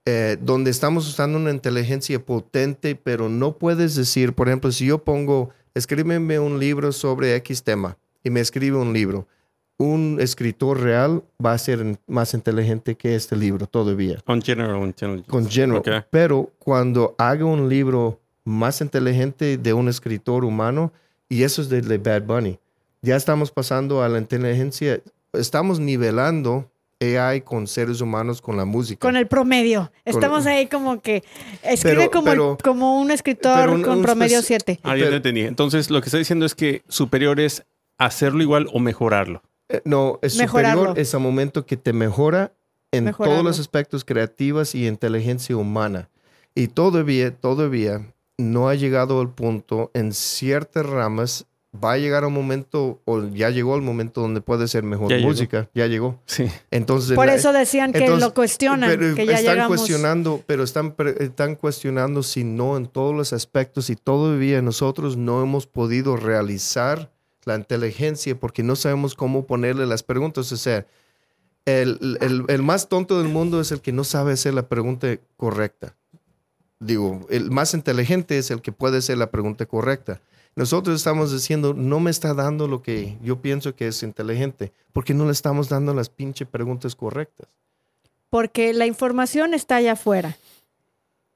[0.05, 4.99] eh, donde estamos usando una inteligencia potente, pero no puedes decir, por ejemplo, si yo
[5.03, 9.27] pongo, escríbeme un libro sobre X tema y me escribe un libro,
[9.77, 15.25] un escritor real va a ser más inteligente que este libro todavía On general, general.
[15.27, 16.05] con general.
[16.11, 20.91] Pero cuando haga un libro más inteligente de un escritor humano,
[21.29, 22.59] y eso es de, de Bad Bunny,
[23.01, 25.01] ya estamos pasando a la inteligencia,
[25.33, 26.69] estamos nivelando
[27.01, 28.99] AI con seres humanos con la música.
[29.05, 29.91] Con el promedio.
[30.05, 31.21] Estamos ahí como que
[31.63, 34.79] escribe Pero- como, el- pero- como un escritor un- con un promedio espe- 7.
[34.83, 35.41] Ah, te entendí.
[35.41, 37.65] Entonces, lo que está diciendo es que superior es
[37.97, 39.41] hacerlo igual o mejorarlo.
[39.69, 40.81] Eh, no, es Mejorarlo.
[40.81, 42.53] superior es el momento que te mejora
[42.91, 43.33] en Mejorarlo.
[43.35, 46.09] todos los aspectos creativos y inteligencia humana.
[46.55, 51.45] Y todavía, todavía no ha llegado al punto en ciertas ramas.
[51.83, 55.15] Va a llegar un momento, o ya llegó el momento donde puede ser mejor Ya
[55.17, 55.29] llegó.
[55.29, 55.69] música.
[55.73, 56.19] Ya llegó.
[56.27, 56.45] Sí.
[56.69, 59.77] Entonces, Por la- eso decían que entonces, lo cuestionan, pero que ya están llegamos.
[59.77, 65.41] cuestionando, pero están, están cuestionando si no en todos los aspectos y todavía nosotros no
[65.41, 67.11] hemos podido realizar
[67.45, 70.51] la inteligencia porque no sabemos cómo ponerle las preguntas.
[70.51, 70.85] O sea,
[71.65, 75.07] el, el- el más tonto del mundo es el que no sabe hacer la pregunta
[75.37, 75.95] correcta.
[76.83, 80.19] Digo, el más inteligente es el que puede hacer la pregunta correcta.
[80.55, 85.13] Nosotros estamos diciendo, no me está dando lo que yo pienso que es inteligente, porque
[85.13, 87.47] no le estamos dando las pinche preguntas correctas.
[88.29, 90.37] Porque la información está allá afuera.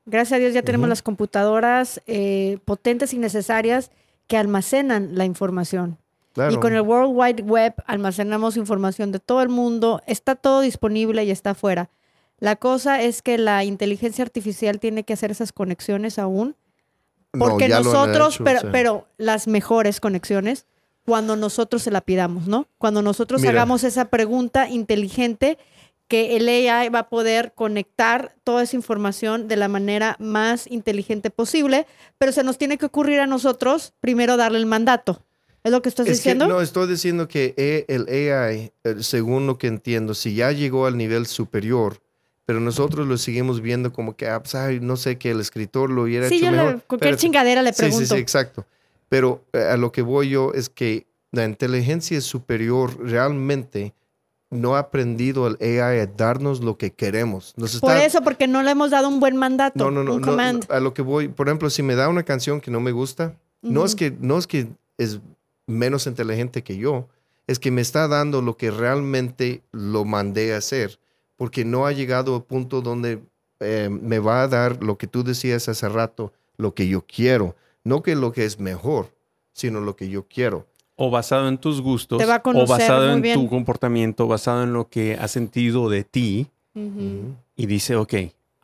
[0.05, 3.91] Gracias a Dios ya tenemos las computadoras eh, potentes y necesarias
[4.27, 5.97] que almacenan la información.
[6.33, 6.53] Claro.
[6.53, 11.23] Y con el World Wide Web almacenamos información de todo el mundo, está todo disponible
[11.23, 11.89] y está afuera.
[12.39, 16.55] La cosa es que la inteligencia artificial tiene que hacer esas conexiones aún,
[17.31, 20.65] porque nosotros, hecho, pero, las mejores conexiones,
[21.05, 22.67] cuando nosotros se la pidamos, ¿no?
[22.77, 23.51] Cuando nosotros Mira.
[23.51, 25.57] hagamos esa pregunta inteligente
[26.07, 31.29] que el AI va a poder conectar toda esa información de la manera más inteligente
[31.29, 31.85] posible,
[32.17, 35.21] pero se nos tiene que ocurrir a nosotros primero darle el mandato.
[35.63, 36.47] ¿Es lo que estás Es que diciendo?
[36.47, 40.85] no, estoy diciendo que e- el AI, eh, según lo que entiendo, si ya llegó
[40.85, 41.99] al nivel superior,
[42.47, 45.89] pero nosotros lo seguimos viendo como que, ah, pues, ay, no sé, que el escritor
[45.89, 46.71] lo hubiera Sí, hecho yo le- mejor.
[46.87, 47.21] cualquier Espérate.
[47.21, 48.05] chingadera le Sí, pregunto.
[48.05, 48.65] sí, sí, exacto.
[49.09, 53.93] Pero eh, a lo que voy yo es que la inteligencia superior realmente
[54.49, 57.53] no ha aprendido el AI a darnos lo que queremos.
[57.57, 60.13] Nos Por está- eso, porque no le hemos dado un buen mandato, no, no, no,
[60.15, 60.65] un no, command.
[60.71, 63.35] A lo que voy, por ejemplo, si me da una canción que no me gusta,
[63.61, 65.19] no es que no es que es
[65.65, 67.09] menos inteligente que yo,
[67.45, 70.97] es que me está dando lo que realmente lo mandé a hacer,
[71.37, 73.21] porque no ha llegado al punto donde
[73.59, 77.55] eh, me va a dar lo que tú decías hace rato, lo que yo quiero,
[77.83, 79.13] no que lo que es mejor,
[79.53, 80.67] sino lo que yo quiero.
[80.95, 82.21] O basado en tus gustos.
[82.21, 83.39] A o basado en bien.
[83.39, 86.47] tu comportamiento, basado en lo que has sentido de ti.
[87.55, 88.13] Y dice, ok,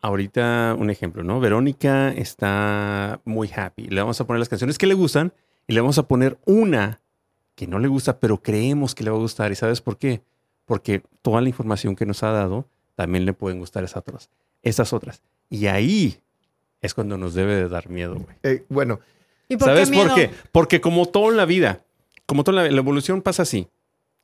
[0.01, 1.39] ahorita un ejemplo, ¿no?
[1.39, 3.87] Verónica está muy happy.
[3.87, 5.33] Le vamos a poner las canciones que le gustan
[5.67, 7.01] y le vamos a poner una
[7.55, 9.51] que no le gusta, pero creemos que le va a gustar.
[9.51, 10.21] ¿Y sabes por qué?
[10.65, 14.29] Porque toda la información que nos ha dado también le pueden gustar esas otras.
[14.61, 15.21] Esas otras.
[15.49, 16.19] Y ahí
[16.81, 18.35] es cuando nos debe de dar miedo, güey.
[18.43, 18.99] Eh, bueno,
[19.49, 20.07] ¿Y por ¿Sabes qué miedo?
[20.09, 20.29] por qué?
[20.51, 21.81] Porque como todo en la vida,
[22.25, 23.67] como toda la, la evolución pasa así.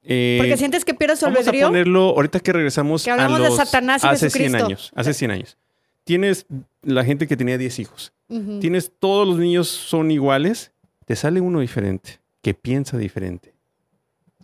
[0.04, 1.68] Eh, Porque sientes que pierdes tu Vamos a albedrío.
[1.68, 4.66] ponerlo, ahorita que regresamos Que hablamos a de los, Satanás y hace 100 Jesucristo.
[4.66, 5.58] años, hace 100 años.
[6.06, 6.46] Tienes
[6.82, 8.14] la gente que tenía 10 hijos.
[8.30, 8.60] Ujú.
[8.60, 10.72] Tienes todos los niños son iguales,
[11.06, 13.54] te sale uno diferente, que piensa diferente.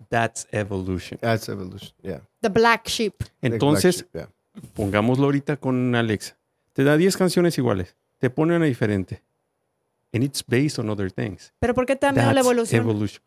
[0.10, 1.20] That's evolution.
[1.22, 1.94] that's evolution.
[2.02, 2.22] Yeah.
[2.42, 3.14] The Black Sheep.
[3.42, 4.30] Entonces, Yeah.
[4.74, 6.38] pongámoslo ahorita con Alexa.
[6.74, 9.22] Te da 10 canciones iguales, te pone una diferente.
[10.14, 11.54] And it's based on other things.
[11.60, 12.82] ¿Pero por qué te da miedo la evolución?
[12.82, 13.22] evolution.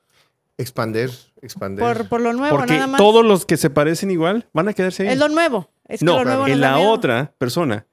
[0.57, 1.11] Expander,
[1.41, 1.79] expander.
[1.85, 2.99] Por, por lo nuevo, Porque nada más.
[2.99, 5.11] todos los que se parecen igual van a quedarse ahí.
[5.11, 5.71] Es lo nuevo.
[5.87, 6.91] Es que no, lo nuevo en la miedo.
[6.91, 7.87] otra persona,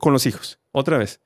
[0.00, 1.20] con los hijos, otra vez.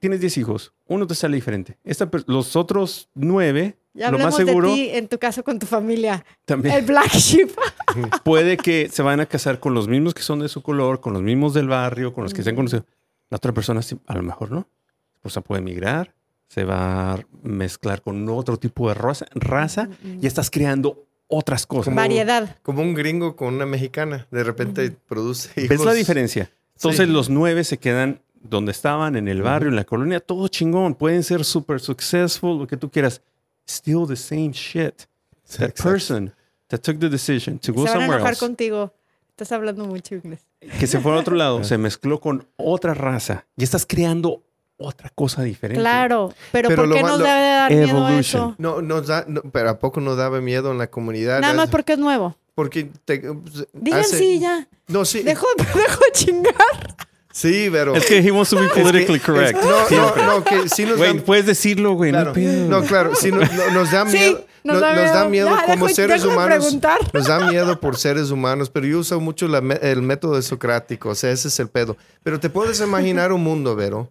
[0.00, 1.78] Tienes 10 hijos, uno te sale diferente.
[1.84, 5.58] Esta los otros nueve, Ya lo más hablemos seguro, de ti en tu caso con
[5.58, 6.24] tu familia.
[6.44, 7.50] también El Black Sheep.
[8.24, 11.12] puede que se van a casar con los mismos que son de su color, con
[11.12, 12.84] los mismos del barrio, con los que se han conocido.
[13.30, 14.68] La otra persona a lo mejor no.
[15.22, 16.14] O sea, puede migrar,
[16.48, 19.88] se va a mezclar con otro tipo de raza, raza
[20.20, 21.86] y estás creando otras cosas.
[21.86, 22.56] Como- Variedad.
[22.62, 24.28] Como un gringo con una mexicana.
[24.30, 25.94] De repente produce ¿Ves la hijos.
[25.96, 26.50] diferencia?
[26.76, 27.12] Entonces Sí.
[27.12, 30.94] los nueve se quedan donde estaban, en el barrio, en la colonia, todo chingón.
[30.94, 33.22] Pueden ser super successful, lo que tú quieras.
[33.68, 35.08] Still the same shit.
[35.58, 35.82] That Exacto.
[35.82, 36.34] person
[36.68, 38.92] that took the decision to go Se van a somewhere enojar else, contigo.
[39.30, 40.40] Estás hablando mucho inglés.
[40.80, 43.46] que se fue a otro lado, se mezcló con otra raza.
[43.56, 44.42] Y estás creando
[44.78, 45.80] otra cosa diferente.
[45.80, 48.18] Claro, pero, Pero ¿por lo qué nos lo- debe dar miedo Evolution.
[48.20, 48.54] eso?
[48.58, 51.40] No, nos da, no, pero ¿a poco no daba miedo en la comunidad?
[51.40, 52.36] Nada más porque es nuevo.
[52.54, 54.66] Porque te, pues, Digan hace- sí ya.
[54.88, 55.22] No, sí.
[55.22, 56.96] Dejo, dejo de chingar.
[57.36, 57.94] Sí, pero...
[57.94, 59.62] Es que he wants to be es que- politically es- correct.
[59.62, 60.22] no, Siempre.
[60.24, 61.22] no, no, que sí nos Güey, da...
[61.22, 62.10] puedes decirlo, güey.
[62.10, 62.32] Claro.
[62.34, 62.80] No.
[62.80, 64.44] No, claro, sí nos, no- nos da Sí, miedo.
[64.64, 65.50] nos no- da nos da miedo.
[65.66, 66.64] como dejo- seres dejo humanos.
[66.64, 66.98] preguntar.
[67.12, 71.14] Nos da miedo por seres humanos, pero yo uso mucho la el método socrático, o
[71.14, 71.98] sea, ese es el pedo.
[72.22, 74.10] Pero te puedes imaginar un mundo, Vero,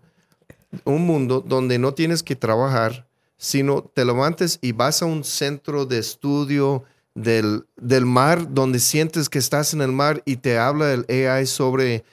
[0.84, 3.08] un mundo donde no tienes que trabajar,
[3.38, 6.84] sino te levantes y vas a un centro de estudio
[7.16, 11.48] del, del mar, donde sientes que estás en el mar y te habla el AI
[11.48, 12.04] sobre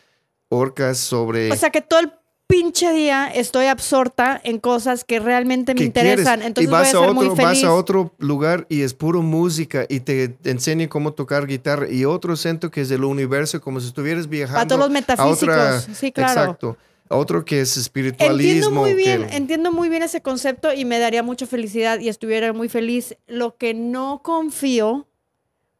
[0.53, 1.51] orcas, sobre...
[1.51, 2.13] O sea que todo el
[2.47, 6.41] pinche día estoy absorta en cosas que realmente me que interesan.
[6.41, 6.47] quieres.
[6.49, 7.63] Entonces y vas voy a ser a otro, muy feliz.
[7.63, 12.05] vas a otro lugar y es puro música y te, enseña cómo tocar guitarra y
[12.05, 15.43] otro centro que es del universo como si estuvieras viajando Para todos los a metafísicos.
[15.43, 16.41] otra- sí, claro.
[16.41, 16.77] exacto
[17.09, 20.99] otro que es espiritualismo Entiendo muy bien, que- entiendo muy bien ese concepto y me
[20.99, 23.17] daría mucha felicidad y estuviera muy feliz.
[23.27, 25.07] Lo que no confío,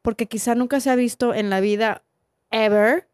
[0.03, 2.03] porque quizá nunca se ha visto en la vida
[2.51, 3.07] ever,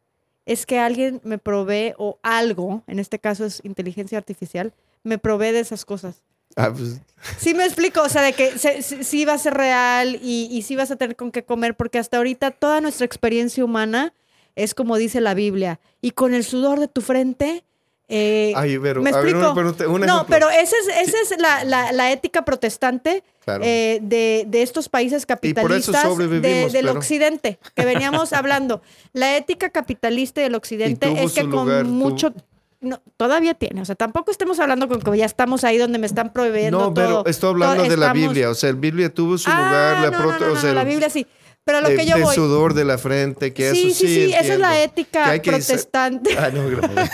[0.51, 5.51] es que alguien me provee o algo, en este caso es inteligencia artificial, me provee
[5.51, 6.23] de esas cosas.
[6.55, 6.99] Ah, pues,
[7.37, 10.47] Sí me explico, o sea, de que se- se- sí va a ser real y,
[10.51, 14.13] y sí vas a tener con qué comer, porque hasta ahorita toda nuestra experiencia humana
[14.55, 17.63] es como dice la Biblia, y con el sudor de tu frente...
[18.09, 19.91] eh, ay, pero, ¿Me ver, explico?
[19.91, 23.63] un no, pero esa es, esa es la, la- la ética protestante Claro.
[23.65, 28.81] eh, de, de estos países capitalistas de- del pero- occidente, que veníamos hablando.
[29.13, 32.33] La ética capitalista del occidente es que con lugar, tuvo- mucho...
[32.81, 36.05] No, todavía tiene, o sea, tampoco estemos hablando con que ya estamos ahí donde me
[36.05, 37.25] están proveyendo no, pero todo.
[37.25, 39.57] estoy hablando Todo- de la Biblia o sea, la Biblia tuvo su Ah,
[40.01, 41.27] lugar la no, o sea, la Biblia sí.
[41.65, 42.33] Pero a lo de- que yo de voy...
[42.35, 45.29] sudor de la frente que sí, eso sí, sí sí, esa es la ética Que
[45.31, 46.35] hay que protestante.
[46.37, 46.61] Ah, no,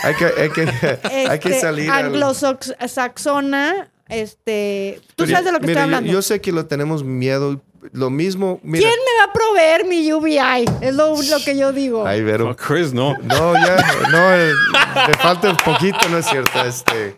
[0.02, 0.62] hay que, hay que,
[1.28, 5.90] hay que este, salir al- anglosaxona, este, tú Pero sabes de lo que mira, estoy
[5.90, 6.12] yo- hablando.
[6.12, 7.60] Yo, sé que lo tenemos miedo.
[7.92, 8.58] Lo mismo.
[8.64, 8.80] Mira.
[8.80, 10.64] ¿Quién me va a proveer mi UBI?
[10.80, 12.04] Es lo, lo que yo digo.
[12.04, 12.56] Ay, No, Vero.
[12.56, 13.14] Chris, no.
[13.22, 13.76] No, ya.
[14.10, 14.52] No, eh,
[15.06, 16.64] me falta un poquito, ¿no es cierto?
[16.64, 17.16] Este.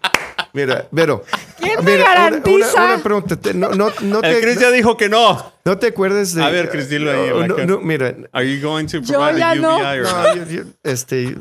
[0.52, 1.24] Mira, Vero.
[1.58, 2.74] ¿Quién me mira, garantiza?
[2.74, 3.38] Una, una pregunta.
[3.54, 5.52] no, no, no, El te, Chris ya dijo que no.
[5.64, 6.42] no te acuerdas de.
[6.42, 8.14] A ver, Chris, dilo ahí No, no, mira.
[8.32, 9.76] Are you going to Yo ya a no.
[9.76, 11.36] Or No, yo, yo- este,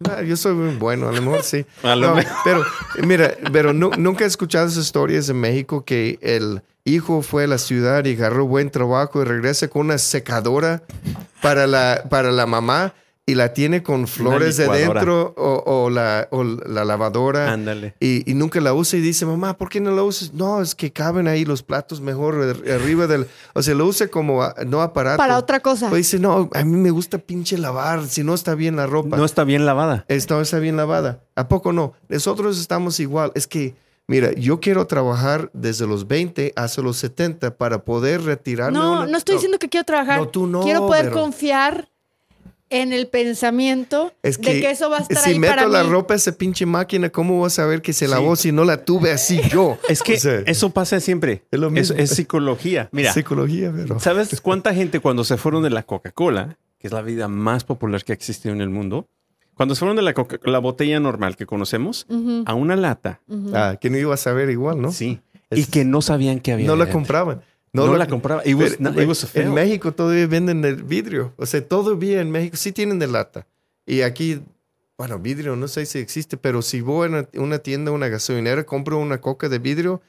[0.00, 1.64] no, yo soy muy bueno, a lo mejor sí.
[1.82, 2.36] A lo No, mejor.
[2.44, 2.64] Pero,
[3.06, 7.46] mira, pero nu- nunca he escuchado esas historias en México que el hijo fue a
[7.46, 10.82] la ciudad y agarró buen trabajo y regresa con una secadora
[11.42, 12.94] para la, para la mamá
[13.28, 17.52] y la tiene con flores de dentro o, o la, o la lavadora.
[17.52, 17.94] Ándale.
[18.00, 20.32] Y, y nunca la usa y dice, mamá, ¿por qué no la usas?
[20.32, 23.26] No, es que caben ahí los platos mejor ar- arriba del...
[23.54, 25.18] O sea, lo usa como a- no aparato.
[25.18, 25.88] Para otra cosa.
[25.90, 29.16] Pues dice, no, a mí me gusta pinche lavar, si no está bien la ropa.
[29.16, 30.04] No está bien lavada.
[30.08, 31.22] Esta está bien lavada.
[31.36, 31.92] ¿A poco no?
[32.08, 33.30] Nosotros estamos igual.
[33.34, 33.74] Es que,
[34.06, 38.78] mira, yo quiero trabajar desde los 20 hasta los 70 para poder retirarme.
[38.78, 40.18] no, una- no estoy diciendo que quiero trabajar.
[40.18, 41.88] No, tú no, Quiero poder pero- confiar
[42.70, 45.84] en el pensamiento Es de que eso va a estar si ahí meto para la
[45.84, 45.90] mí.
[45.90, 48.84] ropa a esa pinche máquina, ¿cómo voy a saber que se lavó si no la
[48.84, 49.78] tuve así yo?
[49.88, 51.44] Es que O sea, eso pasa siempre.
[51.50, 51.96] Es lo mismo.
[51.96, 52.88] es psicología.
[52.92, 53.98] Mira, Psicología, pero...
[54.00, 58.04] ¿sabes cuánta gente cuando se fueron de la Coca-Cola, que es la bebida más popular
[58.04, 59.06] que ha existido en el mundo,
[59.54, 62.06] cuando se fueron de la, Coca- la botella normal que conocemos
[62.46, 63.50] a una lata, ujú.
[63.54, 64.92] Ah, que no iba a saber igual, ¿no?
[64.92, 66.66] sí, Es- y que no sabían que había.
[66.66, 67.40] No la compraban.
[67.72, 68.46] No, lo- la compraban.
[68.46, 69.54] It was, Pero, no, it was a en.
[69.54, 71.32] México todavía venden el vidrio.
[71.36, 73.46] O sea, todavía en México sí tienen de lata.
[73.86, 74.40] Y aquí,
[74.96, 78.64] bueno, vidrio no sé si existe, pero si voy a una, una tienda, una gasolinera,
[78.64, 80.00] compro una coca de vidrio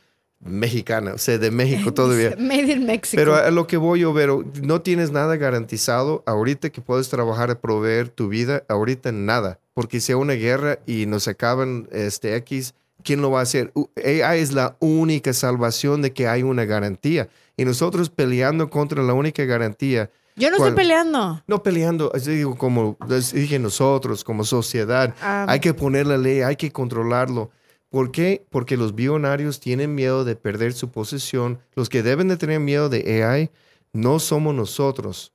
[0.41, 2.35] mexicana, o sea, de México todavía.
[2.37, 3.17] Made in Mexico.
[3.19, 7.51] Pero a lo que voy yo, pero no tienes nada garantizado ahorita que puedes trabajar
[7.51, 9.59] a proveer tu vida, ahorita nada.
[9.73, 13.71] Porque si hay una guerra y nos acaban este X, ¿quién lo va a hacer?
[13.97, 17.27] AI es la única salvación de que hay una garantía.
[17.59, 21.43] Y nosotros peleando contra la única garantía, Yo no estoy peleando.
[21.45, 22.97] no peleando, así digo, como
[23.33, 27.51] dije nosotros, como sociedad, Ah, hay que poner la ley, hay que controlarlo.
[27.89, 28.45] ¿Por qué?
[28.49, 31.59] Porque los billonarios tienen miedo de perder su posesión.
[31.75, 33.51] Los que deben de tener miedo de AI
[33.91, 35.33] no somos nosotros.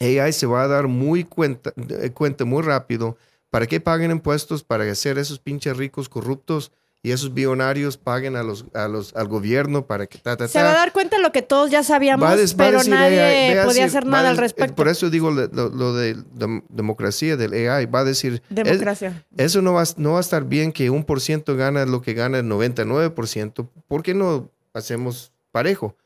[0.00, 3.18] AI se va a dar muy cuenta, eh, cuenta muy rápido
[3.50, 6.72] para que paguen impuestos, para hacer esos pinches ricos corruptos
[7.04, 10.62] y esos billonarios paguen a los, a los, al gobierno para que ta, ta, Se
[10.62, 10.78] va a ta.
[10.78, 13.82] dar cuenta de lo que todos ya sabíamos, Va des- pero decir nadie AI, podía
[13.82, 14.74] decir- hacer nada al des- respecto.
[14.76, 17.86] Por eso digo lo, lo- de dem- democracia del AI.
[17.86, 19.24] Va a decir, es- Democracia.
[19.36, 22.02] eso no va, a- no va a estar bien que un por ciento gana lo
[22.02, 23.68] que gana el 99%.
[23.88, 25.96] ¿Por qué no hacemos parejo?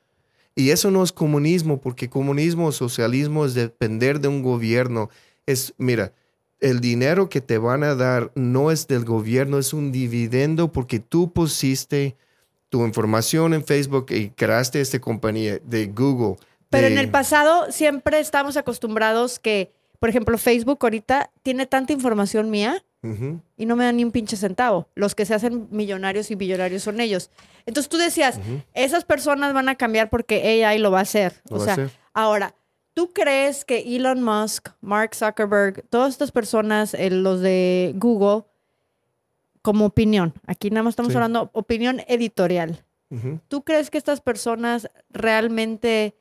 [0.54, 5.10] Y eso no es comunismo, porque comunismo o socialismo es depender de un gobierno.
[5.44, 6.12] Es, mira,
[6.60, 10.98] el dinero que te van a dar no es del gobierno, es un dividendo porque
[11.00, 12.16] tú pusiste
[12.68, 16.36] tu información en Facebook y creaste esta compañía de Google.
[16.70, 21.92] Pero de- en el pasado siempre estamos acostumbrados que, por ejemplo, Facebook ahorita tiene tanta
[21.92, 22.82] información mía
[23.56, 24.88] y no me dan ni un pinche centavo.
[24.96, 27.30] Los que se hacen millonarios y billonarios son ellos.
[27.64, 28.40] Entonces tú decías,
[28.74, 31.40] esas personas van a cambiar porque AI lo va a hacer.
[31.48, 31.90] Lo o sea, hacer.
[32.14, 32.56] ahora,
[32.96, 38.44] ¿tú crees que Elon Musk, Mark Zuckerberg, todas estas personas, eh, los de Google,
[39.60, 41.16] como opinión, aquí nada más estamos Sí.
[41.16, 42.82] hablando opinión editorial.
[43.48, 46.16] ¿tú crees que estas personas realmente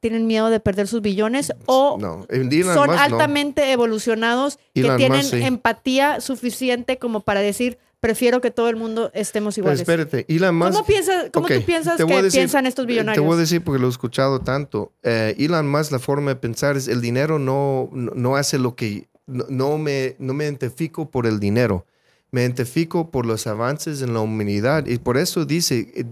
[0.00, 3.02] tienen miedo de perder sus billones o No, Elon son Musk no.
[3.02, 5.42] altamente evolucionados que Elon tienen Musk, sí.
[5.42, 9.80] empatía suficiente como para decir, prefiero que todo el mundo estemos Pero iguales?
[9.80, 10.72] espérate, Elon Musk...
[10.72, 13.24] ¿Cómo, piensas, cómo tú piensas te que decir- piensan estos Te billonarios?
[13.24, 14.92] voy a decir porque lo he escuchado tanto.
[15.02, 18.74] Eh, Elon Musk, la forma de pensar es el dinero no, no, no hace lo
[18.76, 19.08] que...
[19.26, 21.84] No, no me, no me identifico por el dinero.
[22.30, 24.86] Me identifico por los avances en la humanidad.
[24.86, 26.04] Y por eso dice, eh,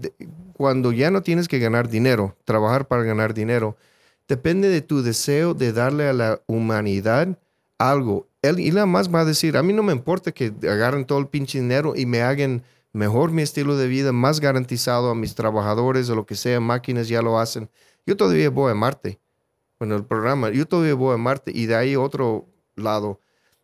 [0.53, 3.75] cuando ya no tienes que ganar dinero, trabajar para ganar dinero,
[4.27, 7.37] depende de tu deseo de darle a la humanidad
[7.79, 8.27] algo.
[8.49, 11.27] Él, Elon Musk va a decir, a mí no me importa que agarren todo el
[11.27, 16.09] pinche dinero y me hagan mejor mi estilo de vida, más garantizado a mis trabajadores
[16.09, 17.69] o lo que sea, máquinas ya lo hacen.
[18.05, 19.19] Yo todavía voy a Marte.
[19.79, 23.19] Bueno, el programa, yo todavía voy a Marte y de ahí otro lado.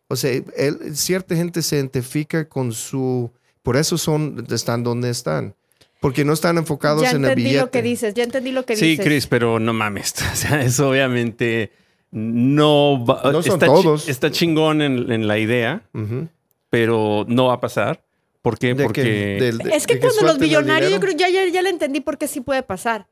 [0.08, 3.30] O sea, él- cierta gente se identifica con su...
[3.62, 5.54] Por eso son, están donde están.
[6.00, 7.60] Porque no están enfocados ya en el entendí billete.
[7.64, 9.04] lo que dices, ya entendí lo que Sí, dices.
[9.06, 10.14] Chris, pero no mames.
[10.32, 11.72] O sea, eso obviamente
[12.18, 13.20] no va.
[13.32, 14.08] No son está chi- todos.
[14.08, 16.28] está chingón en, en la idea, Ujú.
[16.70, 18.02] pero no va a pasar.
[18.40, 18.68] ¿Por qué?
[18.68, 19.02] De que- Porque.
[19.40, 21.62] del- de- Es que de cuando los suelten el billonarios, yo creo, ya, ya, ya
[21.62, 23.06] le entendí por qué sí puede pasar.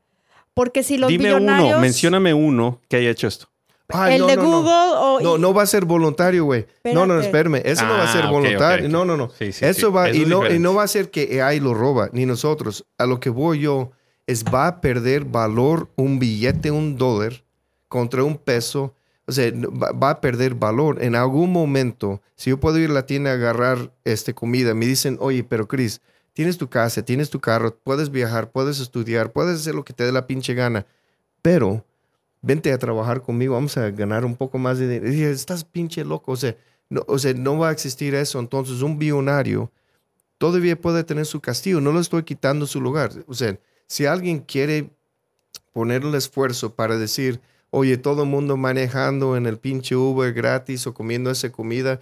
[0.53, 1.69] Porque si los Dime billonarios...
[1.71, 3.47] uno, mencióname uno que haya hecho esto.
[3.89, 4.49] Ay, el no, de no, no.
[4.61, 5.19] Google o...
[5.21, 6.65] No, no va a ser voluntario, güey.
[6.85, 7.61] No, no, no, espérame.
[7.65, 8.85] Eso no va a ser Ah, voluntario.
[8.85, 8.91] ok, ok.
[8.91, 9.29] No, no, no.
[9.37, 9.93] Sí, sí, eso sí.
[9.93, 12.25] va, Eso y, es no, y no va a ser que AI lo roba, ni
[12.25, 12.85] nosotros.
[12.97, 13.91] A lo que voy yo
[14.25, 17.43] es va a perder valor un billete, un dólar,
[17.93, 18.95] contra un peso.
[19.27, 21.03] O sea, va, a perder valor.
[21.03, 24.87] En algún momento, si yo puedo ir a la tienda a agarrar este, comida, me
[24.87, 26.01] dicen, oye, pero Chris,
[26.33, 30.03] tienes tu casa, tienes tu carro, puedes viajar, puedes estudiar, puedes hacer lo que te
[30.03, 30.87] dé la pinche gana.
[31.43, 31.85] Pero
[32.41, 35.13] vente a trabajar conmigo, vamos a ganar un poco más de dinero.
[35.13, 36.57] Y estás pinche loco, o sea,
[36.89, 38.39] no, o sea, no va a existir eso.
[38.39, 39.71] Entonces, un billonario
[40.39, 43.11] todavía puede tener su castigo, no le estoy quitando su lugar.
[43.27, 44.89] O sea, si alguien quiere
[45.73, 47.39] poner el esfuerzo para decir,
[47.73, 51.99] oye, todo el mundo manejando en el pinche Uber gratis o comiendo esa comida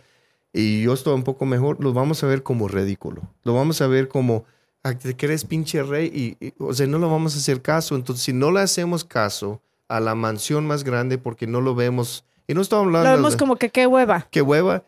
[0.52, 3.22] y yo estoy un poco mejor, lo vamos a ver como ridículo.
[3.44, 4.44] Lo vamos a ver como,
[4.84, 6.12] "Ah, te crees pinche rey
[6.42, 7.96] y, y, o sea, no lo vamos a hacer caso.
[7.96, 12.26] Entonces, si no le hacemos caso a la mansión más grande porque no lo vemos,
[12.48, 14.28] y no estamos hablando Lo vemos de como que qué hueva.
[14.30, 14.84] qué hueva,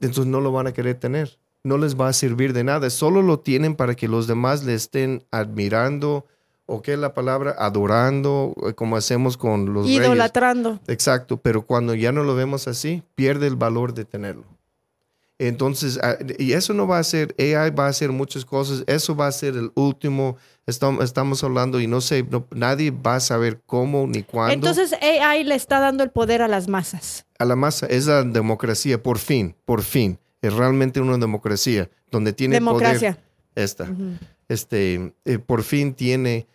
[0.00, 1.38] entonces no lo van a querer tener.
[1.62, 2.88] No les va a servir de nada.
[2.88, 6.24] Solo lo tienen para que los demás le estén admirando,
[6.66, 10.00] o qué es la palabra, adorando, eh, como hacemos con los reyes.
[10.00, 10.80] Idolatrando.
[10.86, 14.44] Exacto, pero cuando ya no lo vemos así, pierde el valor de tenerlo.
[15.38, 19.16] Entonces, ah, y eso no va a ser, AI va a hacer muchas cosas, eso
[19.16, 20.36] va a ser el último,
[20.66, 24.52] estamos, estamos hablando y no sé, no- nadie va a saber cómo ni cuándo.
[24.54, 27.26] Entonces AI le está dando el poder a las masas.
[27.40, 30.16] a la masa, es la democracia, por fin, por fin.
[30.42, 33.14] Es realmente una democracia donde tiene Democracia.
[33.14, 33.88] poder esta.
[34.48, 36.46] Este, eh, por fin tiene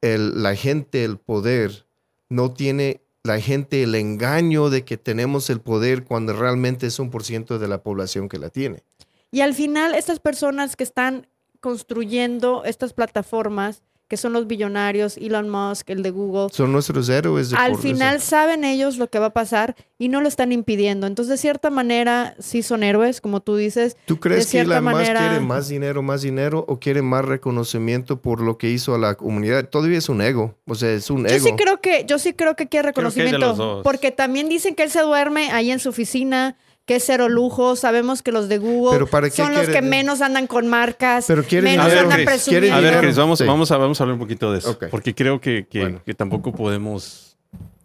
[0.00, 1.86] el- la gente el poder,
[2.28, 7.10] no tiene la gente el engaño de que tenemos el poder cuando realmente es un
[7.10, 8.82] por ciento de la población que la tiene.
[9.30, 11.26] Y al final, estas personas que están
[11.60, 13.82] construyendo estas plataformas,
[14.14, 17.50] que son los billonarios, Elon Musk, el de Google, Son nuestros héroes.
[17.50, 21.08] De al final saben ellos lo que va a pasar y no lo están impidiendo.
[21.08, 23.96] Entonces, de cierta manera, sí son héroes, como tú dices.
[24.06, 28.22] ¿Tú crees que Elon Musk manera- quiere más dinero, más dinero o quiere más reconocimiento
[28.22, 29.68] por lo que hizo a la comunidad?
[29.68, 31.46] Todavía es un ego, o sea, es un Yo ego.
[31.46, 33.54] sí creo que, yo sí creo que quiere que reconocimiento.
[33.54, 33.82] dos.
[33.82, 36.56] Porque también dicen que él se duerme ahí en su oficina,
[36.86, 37.76] que es cero lujo.
[37.76, 41.24] Sabemos que los de Google Pero ¿para qué son los que menos andan con marcas,
[41.26, 42.74] Pero quiere menos andan Chris, presumiendo.
[42.76, 43.00] A ver.
[43.00, 43.44] Chris, vamos, Sí.
[43.46, 44.78] vamos, a, vamos a hablar un poquito de eso.
[44.90, 46.02] Porque creo que, que- Bueno.
[46.04, 47.36] que tampoco podemos.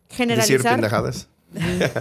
[0.10, 0.72] Decir generalizar.
[0.74, 1.30] pendejadas.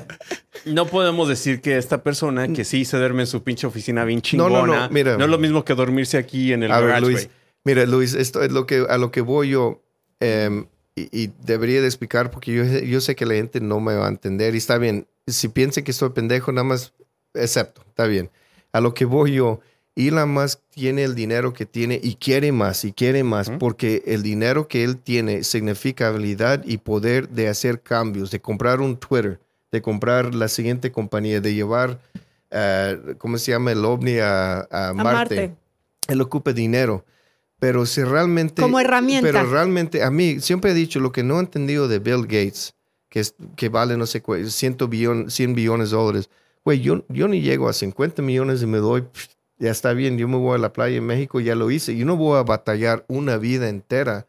[0.64, 4.20] No podemos decir que esta persona que sí se duerme en su pinche oficina bien
[4.34, 4.88] No, no, no, chingona.
[4.90, 5.16] mira.
[5.16, 7.28] no es lo mismo que dormirse aquí en el A ver, Luis,
[7.64, 9.82] mira, Luis, esto es lo que, a lo que voy yo.
[10.20, 14.06] y, y debería de explicar porque yo, yo sé que la gente no me va
[14.06, 14.54] a entender.
[14.54, 16.92] Y está bien, si piensa que estoy pendejo, nada más
[17.34, 18.30] acepto, está bien.
[18.72, 19.60] A lo que voy yo,
[19.96, 24.22] Elon Musk tiene el dinero que tiene y quiere más y quiere más porque el
[24.22, 29.40] dinero que él tiene significa habilidad y poder de hacer cambios, de comprar un Twitter,
[29.72, 32.00] de comprar la siguiente compañía, de llevar,
[32.50, 33.72] eh, ¿cómo se llama?
[33.72, 35.36] El ovni a, a A Marte.
[35.36, 35.56] Marte.
[36.06, 37.04] Él ocupa dinero.
[37.58, 38.62] Pero si realmente...
[38.62, 39.30] Como herramienta.
[39.30, 42.72] Pero realmente, a mí, siempre he dicho, lo que no he entendido de Bill Gates,
[43.08, 46.30] que, es, que vale, no sé, cu- 100, billon- 100 billones de dólares.
[46.64, 49.26] Güey, yo, yo ni llego a 50 millones y me doy, pff,
[49.58, 51.96] ya está bien, yo me voy a la playa en México, ya lo hice.
[51.96, 54.26] Yo no voy a batallar una vida entera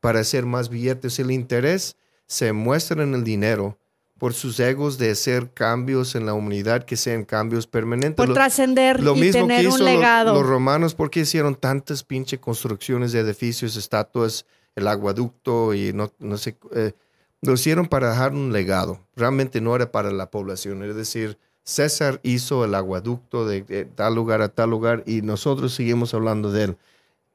[0.00, 1.18] para hacer más billetes.
[1.18, 1.96] El interés
[2.26, 3.78] se muestra en el dinero
[4.18, 8.16] por sus egos de hacer cambios en la humanidad que sean cambios permanentes.
[8.16, 10.34] Por trascender lo y mismo tener que un hizo legado.
[10.34, 16.36] los romanos, porque hicieron tantas pinche construcciones de edificios, estatuas, el aguaducto y no, no
[16.38, 16.56] sé.
[16.74, 16.92] eh,
[17.46, 19.00] lo hicieron para dejar un legado.
[19.14, 20.82] Realmente no era para la población.
[20.82, 25.74] Es decir, César hizo el aguaducto de, de tal lugar a tal lugar y nosotros
[25.74, 26.76] seguimos hablando de él.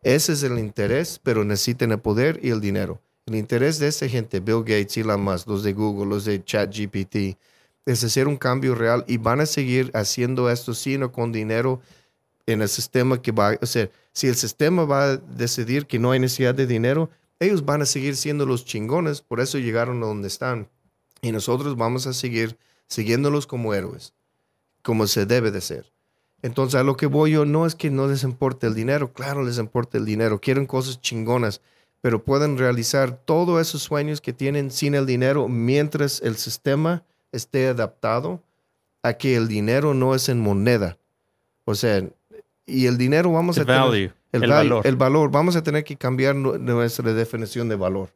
[0.04, 3.00] Ese es el interés, pero necesitan el poder y el dinero.
[3.28, 7.38] El interés de esa gente, Bill Gates, Elon Musk, los de Google, los de ChatGPT,
[7.86, 11.82] es hacer un cambio real y van a seguir haciendo esto sino con dinero
[12.46, 16.12] en el sistema que va, o sea, si el sistema va a decidir que no
[16.12, 17.10] hay necesidad de dinero,
[17.42, 20.70] ellos van a seguir siendo los chingones, por eso llegaron a donde están.
[21.24, 24.14] Y nosotros vamos a seguir siguiéndolos como héroes,
[24.84, 25.92] como se debe de ser.
[26.44, 29.44] Entonces, a lo que voy yo no es que no les importe el dinero, claro
[29.44, 31.62] les importa el dinero, quieren cosas chingonas,
[32.00, 37.70] pero pueden realizar todos esos sueños que tienen sin el dinero mientras el sistema esté
[37.70, 38.44] adaptado
[39.02, 41.00] a que el dinero no es en moneda.
[41.66, 42.08] O sea,
[42.68, 44.14] y el dinero vamos The a tener...
[44.32, 44.88] el val- valor.
[44.88, 45.32] El valor.
[45.32, 48.10] Vamos a tener que cambiar nu- nuestra definición de valor.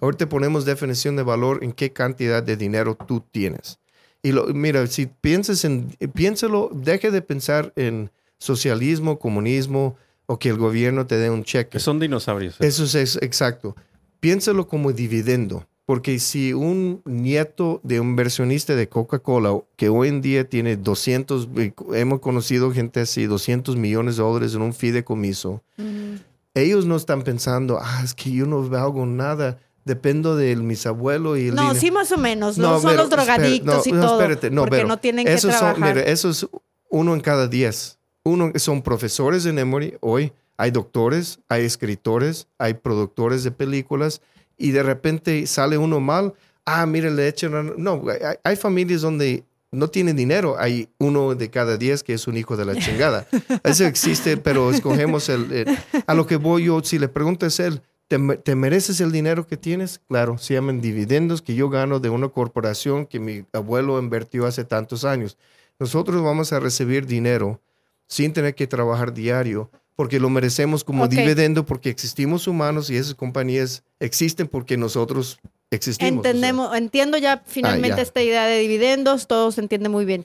[0.00, 3.78] Ahorita ponemos definición de valor en qué cantidad de dinero tú tienes.
[4.22, 9.96] Y lo, mira, si piensas en, piénsalo, deje de pensar en socialismo, comunismo
[10.26, 11.70] o que el gobierno te dé un cheque.
[11.70, 12.56] Que son dinosaurios.
[12.60, 13.74] Eso es, es- exacto.
[14.20, 20.20] Piénsalo como dividendo, porque si un nieto de un inversionista de Coca-Cola, que hoy en
[20.20, 25.62] día tiene 200, eh, hemos conocido gente así, 200 millones de dólares en un fideicomiso,
[25.78, 26.18] Ujú.
[26.52, 31.38] ellos no están pensando, ah, es que yo no hago nada, dependo de mis abuelos
[31.38, 31.80] y el No, dinero".
[31.80, 32.58] sí más o menos.
[32.58, 34.20] No, son pero, los drogadictos espera, y no, no, todo.
[34.20, 35.94] espérate, no, porque pero no tienen que esos son, trabajar.
[35.96, 36.46] mira, eso es
[36.90, 37.98] uno en cada diez.
[38.24, 44.20] Uno son profesores en Emory hoy, hay doctores, hay escritores, hay productores de películas
[44.58, 46.34] y de repente sale uno mal.
[46.66, 47.74] Ah, mire, le echan.
[47.78, 50.56] No, hay, hay familias donde no tienen dinero.
[50.58, 53.26] Hay uno de cada diez que es un hijo de la chingada.
[53.64, 57.66] Eso existe, pero escogemos el, el- A lo que voy yo, si le preguntas a
[57.66, 60.00] él, ¿te, te mereces el dinero que tienes?
[60.08, 64.64] Claro, se llaman dividendos que yo gano de una corporación que mi abuelo invirtió hace
[64.64, 65.36] tantos años.
[65.78, 67.60] Nosotros vamos a recibir dinero
[68.06, 71.10] sin tener que trabajar diario porque lo merecemos como Ok.
[71.10, 75.40] dividendo porque existimos humanos y esas compañías existen porque nosotros
[75.72, 76.20] existimos.
[76.20, 76.30] o sea.
[76.30, 78.02] Entendemos, entiendo ya finalmente Ah, ya.
[78.04, 80.24] esta idea de dividendos, todo se entiende muy bien.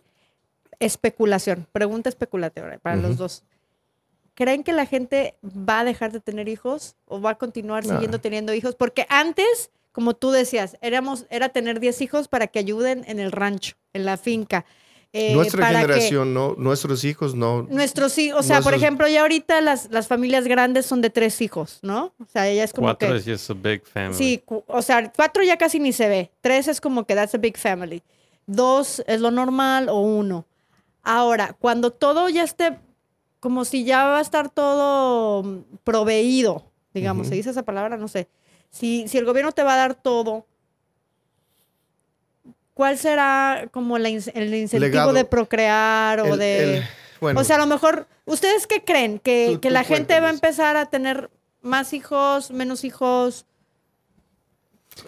[0.80, 3.44] Especulación, pregunta especulativa para los dos.
[4.36, 8.22] ¿Creen que la gente va a dejar de tener hijos o va a continuar siguiendo
[8.22, 8.76] teniendo hijos?
[8.76, 13.32] Porque antes, como tú decías, éramos, era tener 10 hijos para que ayuden en el
[13.32, 14.66] rancho, en la finca.
[15.16, 17.64] Eh, Nuestra para que- generación, no, nuestros hijos no.
[17.70, 21.40] Nuestros hijos, o sea, por ejemplo, ya ahorita las, las familias grandes son de tres
[21.40, 22.14] hijos, ¿no?
[22.20, 23.18] O sea, ya es como Cuatro que...
[23.18, 24.16] es just a big family.
[24.16, 26.32] Sí, o sea, cuatro ya casi ni se ve.
[26.42, 28.02] Tres es como que that's a big family.
[28.48, 30.46] Dos es lo normal o uno.
[31.04, 32.80] Ahora, cuando todo ya esté,
[33.40, 38.28] como si ya va a estar todo proveído, digamos, se dice esa palabra, no sé.
[38.72, 40.48] Si, si el gobierno te va a dar todo,
[42.74, 45.14] ¿cuál será como la in- el incentivo Legado.
[45.14, 46.78] de procrear o El- de...
[46.78, 46.84] el-
[47.22, 49.18] bueno, O sea, a lo mejor, ¿ustedes qué creen?
[49.20, 51.30] ¿Que, Tú- que tú la gente va a empezar a tener
[51.62, 53.46] más hijos, menos hijos?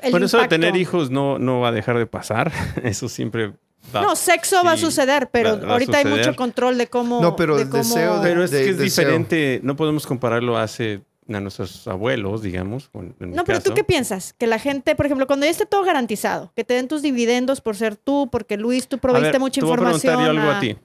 [0.02, 0.62] El Bueno, eso de impacto.
[0.62, 2.52] tener hijos no, no va a dejar de pasar.
[2.84, 3.54] Eso siempre
[3.96, 6.88] va No, sexo va a suceder, pero va- va a ahorita hay mucho control de
[6.88, 7.22] cómo.
[7.22, 9.04] No, pero de el cómo- deseo de- Pero es que es deseo.
[9.06, 9.60] diferente.
[9.62, 11.02] No podemos compararlo hace
[11.32, 12.90] a nuestros abuelos, digamos.
[13.20, 14.34] No, pero tú qué piensas?
[14.34, 17.62] Que la gente, por ejemplo, cuando ya esté todo garantizado, que te den tus dividendos
[17.62, 20.14] por ser tú, porque Luis, tú A proveíste ver, mucha te voy a información.
[20.14, 20.78] preguntar yo algo a- a ti.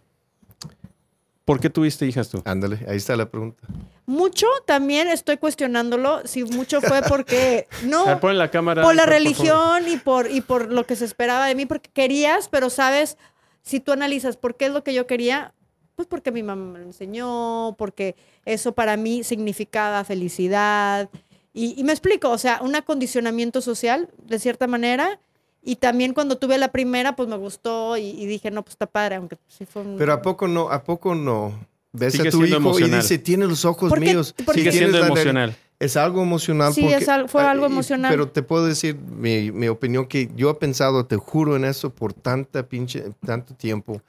[1.44, 2.42] ¿Por qué tuviste hijas tú?
[2.44, 3.66] ándale, ahí está la pregunta.
[4.06, 8.82] mucho también estoy cuestionándolo, si mucho fue porque no A ver, pon la cámara.
[8.82, 11.90] por la por religión y por y por lo que se esperaba de mí porque
[11.92, 13.18] querías, pero sabes,
[13.62, 15.52] si tú analizas por qué es lo que yo quería,
[16.00, 21.10] pues porque mi mamá me lo enseñó, porque eso para mí significaba felicidad
[21.52, 25.20] y, y me explico, o sea, un acondicionamiento social de cierta manera.
[25.62, 28.86] Y también cuando tuve la primera, pues me gustó y, y dije, no, pues está
[28.86, 29.98] padre, aunque sí fue un...
[29.98, 30.70] Pero ¿a poco no?
[30.70, 31.52] ¿A poco no?
[31.92, 33.02] Ves Sigue a tu hijo y emocional.
[33.02, 34.34] dice, tiene los ojos Porque- míos.
[34.46, 35.54] porque- Sigue siendo emocional.
[35.78, 36.72] Es algo emocional.
[36.72, 38.10] Sí, porque, es al- fue ah, algo y- emocional.
[38.10, 41.90] Pero te puedo decir mi, mi opinión que yo he pensado, te juro en eso
[41.90, 44.00] por tanta pinche, tanto tiempo.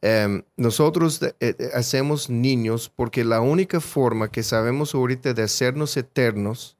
[0.00, 5.96] Em, nosotros eh, eh, hacemos niños porque la única forma que sabemos ahorita de hacernos
[5.96, 6.76] eternos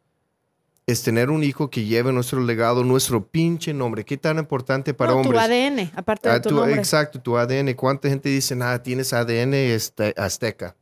[0.87, 4.05] es tener un hijo que lleve nuestro legado, nuestro pinche nombre.
[4.05, 5.43] ¿Qué tan importante para No, tu hombres?
[5.43, 6.77] ADN, aparte de Ah, tu tu- nombre.
[6.77, 7.75] exacto, tu ADN.
[7.75, 10.77] ¿Cuánta gente dice, nada, tienes ADN este, azteca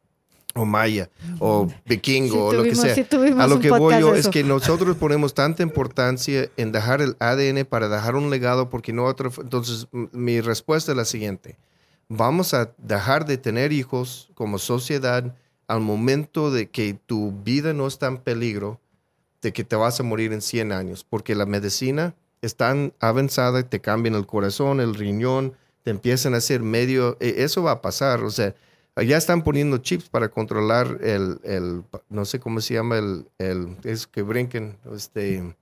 [0.54, 1.10] o maya
[1.40, 2.94] o vikingo Sí o lo que sea?
[2.94, 3.04] sí
[3.38, 7.64] A lo que voy yo es que nosotros ponemos tanta importancia en dejar el ADN
[7.64, 9.32] para dejar un legado porque no otro.
[9.42, 11.56] Entonces, mi respuesta es la siguiente.
[12.08, 15.34] Vamos a dejar de tener hijos como sociedad
[15.66, 18.80] al momento de que tu vida no está en peligro,
[19.42, 23.62] de que te vas a morir en 100 años, porque la medicina es tan avanzada,
[23.68, 27.82] te cambian el corazón, el riñón, te empiezan a hacer medio, e- eso va a
[27.82, 28.54] pasar, o sea,
[29.04, 33.76] ya están poniendo chips para controlar el, el no sé cómo se llama, el, el
[33.84, 35.54] es que brinquen, este,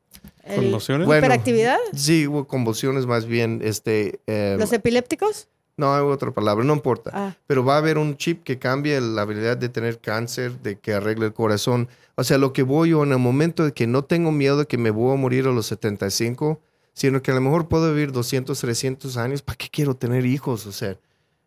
[0.55, 1.07] ¿Conmociones?
[1.07, 1.79] Bueno, ¿Hiperactividad?
[1.95, 5.49] sí, hubo convulsiones más bien, este, eh, ¿Los epilépticos?
[5.77, 9.01] No hay otra palabra, no importa Ah, pero va a haber un chip que cambie
[9.01, 11.89] la habilidad de tener cáncer, de que arregle el corazón.
[12.16, 14.66] O sea, lo que voy yo en el momento de que no tengo miedo de
[14.66, 16.61] que me voy a morir a los 75,
[16.93, 20.64] sino que a lo mejor puedo vivir 200, 300 años, ¿para qué quiero tener hijos?
[20.66, 20.97] O sea,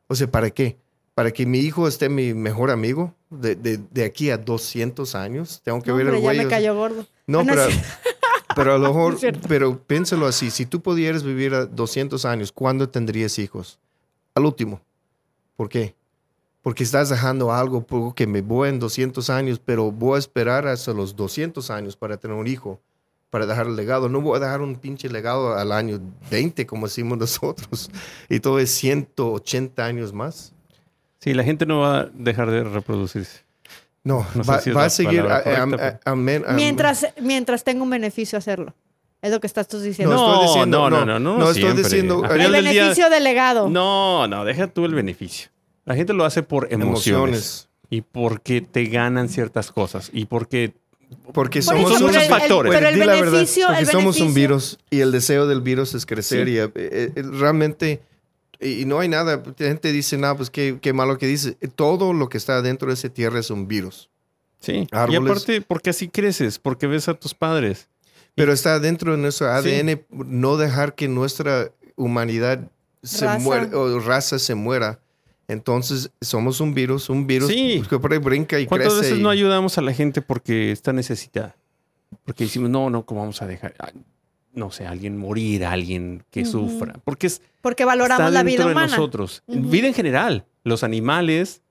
[0.07, 0.77] o sea ¿para qué?
[1.13, 5.61] ¿Para que mi hijo esté mi mejor amigo de, de- de aquí a 200 años?
[5.63, 6.37] Tengo que no, ver el ya güey.
[6.37, 7.05] me o sea, cayó gordo.
[7.27, 7.67] no, Ah, no, pero,
[8.55, 9.17] pero a lo mejor,
[9.47, 13.79] pero piénsalo así, si tú pudieras vivir a 200 años, ¿cuándo tendrías hijos?
[14.37, 14.79] Al último.
[15.55, 15.95] ¿Por qué?
[16.61, 20.93] Porque estás dejando algo que me voy en 200 años, pero voy a esperar hasta
[20.93, 22.79] los 200 años para tener un hijo,
[23.31, 24.09] para dejar el legado.
[24.09, 27.89] No voy a dejar un pinche legado al año 20 como decimos nosotros.
[28.29, 30.53] Y todo es 180 años más.
[31.19, 33.41] Sí, la gente no va a dejar de reproducirse.
[34.03, 35.21] No, va, si a seguir.
[35.21, 38.73] a- a- correcta, a- amén- am- mientras, mientras tenga un beneficio hacerlo.
[39.21, 40.13] Es lo que estás tú diciendo.
[40.15, 43.09] No, No, estoy diciendo, no, no, no, no, no, no, estoy diciendo- el día- beneficio
[43.09, 43.67] del legado.
[43.69, 45.49] No, no, deja tú el beneficio.
[45.85, 47.07] La gente lo hace por emociones.
[47.07, 47.69] emociones.
[47.89, 50.09] Y porque te ganan ciertas cosas.
[50.13, 50.73] Y porque
[51.33, 52.73] Porque Por somos eso, muchos el- el- factores.
[52.73, 55.93] pero el la verdad, beneficio, porque el somos un virus y el deseo del virus
[55.95, 56.53] es crecer Sí.
[56.53, 58.01] y eh, eh, eh, realmente
[58.59, 59.41] y, y no hay nada.
[59.57, 61.53] La gente dice, no, pues qué, qué malo que dice.
[61.75, 64.09] Todo lo que está dentro de esa tierra es un virus.
[64.59, 64.85] Sí.
[64.91, 65.21] Árboles.
[65.21, 67.87] Y aparte, porque así creces, porque ves a tus padres.
[68.37, 69.69] Pero está dentro de nuestro Sí.
[69.71, 72.59] ADN no dejar que nuestra humanidad
[73.01, 73.39] se Raza.
[73.39, 74.99] muera o raza se muera.
[75.47, 77.81] Entonces somos un virus, un virus Sí.
[77.89, 79.01] que por ahí brinca y ¿Cuántas crece.
[79.07, 81.55] veces y- no ayudamos a la gente porque está necesitada?
[82.25, 83.73] Porque decimos, no, no, ¿cómo vamos a dejar?
[84.53, 86.51] no sé, alguien morir, alguien que Ujú.
[86.69, 86.95] sufra.
[87.03, 88.87] Porque es, Porque valoramos está la dentro vida de humana.
[88.87, 89.43] nosotros.
[89.47, 89.69] Ujú.
[89.69, 91.61] Vida en general, los animales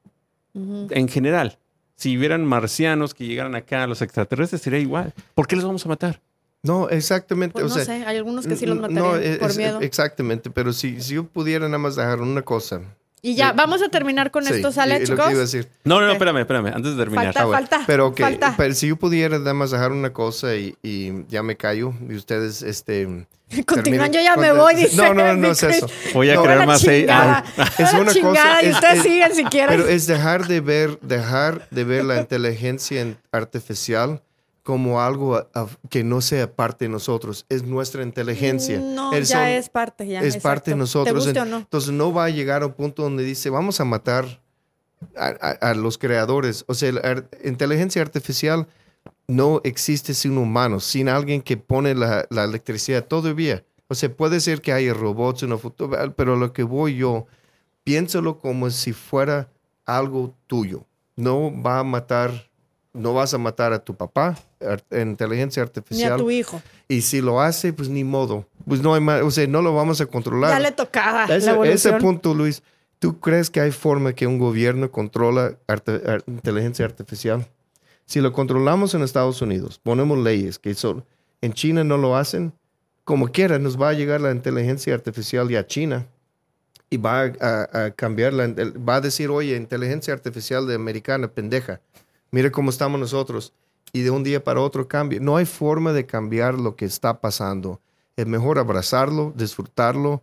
[0.55, 0.87] Ujú.
[0.91, 1.59] en general.
[1.97, 5.13] Si hubieran marcianos que llegaran acá, los extraterrestres, sería igual.
[5.35, 6.21] ¿Por qué los vamos a matar?
[6.67, 7.53] No, exactamente.
[7.53, 9.81] Pues o no sea, sé, hay algunos que sí los matarían no, es- por miedo.
[9.81, 12.81] Exactamente, pero si, si yo pudiera nada más dejar una cosa.
[13.23, 13.55] Y ya, sí.
[13.57, 15.31] vamos a terminar con Sí, esto, ¿sale, y lo que chicos?
[15.31, 15.69] iba a decir.
[15.85, 17.25] No, no, no, espérame, espérame, antes de terminar.
[17.27, 17.59] Falta, Ah, bueno.
[17.69, 18.55] falta, Pero que falta.
[18.57, 22.15] pero si yo pudiera nada más dejar una cosa y, y ya me callo y
[22.15, 23.27] ustedes este
[23.67, 24.97] Continúan, yo ya me con- voy, dice.
[24.97, 25.87] No, no, no es eso.
[26.15, 27.67] Voy a No, crear más chingada, AI.
[27.79, 29.77] Es una chingada, cosa- y es- ustedes es- sigan si quieren.
[29.77, 34.21] Pero es dejar de ver dejar de ver la inteligencia en- artificial
[34.67, 35.49] como algo
[35.89, 38.81] que no sea parte de nosotros, es nuestra inteligencia.
[38.81, 40.21] No, ya son- es parte, ya.
[40.23, 40.77] es parte de exacto.
[40.77, 41.25] nosotros.
[41.25, 41.57] ¿Te guste o En- no?
[41.59, 44.41] Entonces no va a llegar a un punto donde dice, vamos a matar
[45.17, 46.65] a, a- a los creadores.
[46.67, 48.67] O sea, la ar- inteligencia artificial
[49.29, 53.65] no existe sin humanos, sin alguien que pone la, la electricidad todavía.
[53.87, 57.27] O sea, puede ser que haya robots en el futuro, pero lo que voy yo,
[57.85, 59.49] piénsalo como si fuera
[59.85, 60.85] algo tuyo.
[61.15, 62.51] No va a matar,
[62.93, 64.37] no vas a matar a tu papá,
[64.91, 66.19] inteligencia Ni a artificial.
[66.19, 66.61] tu hijo.
[66.89, 68.47] Y si lo hace, pues ni modo.
[68.67, 70.51] Pues no hay más, o sea, no lo vamos a controlar.
[70.53, 72.63] Ya le tocaba Ese, la ese punto, Luis,
[72.99, 77.47] ¿tú crees que hay forma que un gobierno controla arte- ar- inteligencia artificial?
[78.05, 81.05] Si lo controlamos en Estados Unidos, ponemos leyes que son,
[81.41, 82.53] en China no lo hacen,
[83.05, 86.07] como quiera nos va a llegar la inteligencia artificial ya a China
[86.89, 91.29] y va a, a- a cambiar, la, va a decir, oye, inteligencia artificial de americana,
[91.29, 91.81] pendeja.
[92.31, 93.53] mire cómo estamos nosotros.
[93.97, 95.21] Y de un día para otro cambia.
[95.21, 97.81] No hay forma de cambiar lo que está pasando.
[98.15, 100.21] Es mejor abrazarlo, disfrutarlo,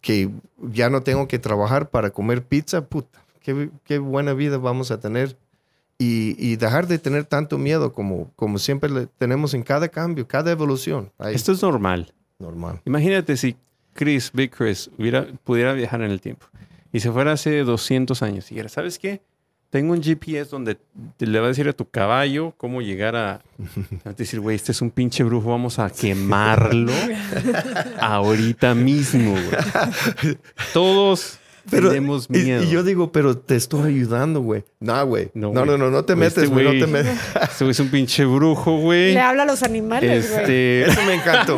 [0.00, 2.84] que ya no tengo que trabajar para comer pizza.
[2.86, 5.36] Puta, qué, qué buena vida vamos a tener.
[5.96, 10.26] Y, y, dejar de tener tanto miedo como, como siempre le tenemos en cada cambio,
[10.26, 11.12] cada evolución.
[11.18, 12.12] Ahí, Esto es normal.
[12.40, 12.80] normal.
[12.84, 13.54] Imagínate si
[13.92, 16.46] Chris, Big Chris, hubiera, pudiera viajar en el tiempo
[16.92, 19.20] y se fuera hace 200 años y dijera, ¿sabes qué?
[19.74, 20.76] Tengo un GPS donde
[21.16, 23.42] te le va a decir a tu caballo cómo llegar a...
[24.04, 26.92] a decir, güey, este es un pinche brujo, vamos a quemarlo
[27.98, 30.36] ahorita mismo, güey.
[30.72, 32.62] Todos Pero, tenemos miedo.
[32.62, 34.62] y yo digo, pero te estoy ayudando, güey.
[34.78, 35.30] No, güey.
[35.34, 36.78] No, No, no, no, no, te Güey, metes, este güey.
[36.78, 37.18] No te metes.
[37.42, 39.14] Este güey es un pinche brujo, güey.
[39.14, 40.40] Le habla a los animales, güey.
[40.40, 40.82] Este...
[40.84, 41.56] Eso me encantó.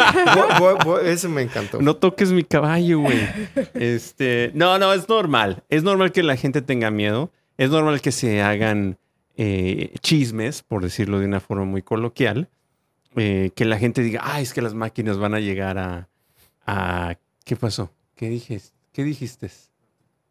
[1.04, 1.82] Eso me encantó.
[1.82, 3.28] No toques mi caballo, güey.
[3.74, 5.64] Este, no, no, es normal.
[5.68, 7.30] Es normal que la gente tenga miedo.
[7.58, 8.98] Es normal que se hagan
[9.36, 12.48] eh, chismes, por decirlo de una forma muy coloquial.
[13.16, 16.08] Eh, que la gente diga, ah, es que las máquinas van a llegar a,
[16.66, 17.16] a...
[17.44, 17.90] ¿Qué pasó?
[18.14, 18.76] ¿Qué dijiste?
[18.92, 19.50] ¿Qué dijiste?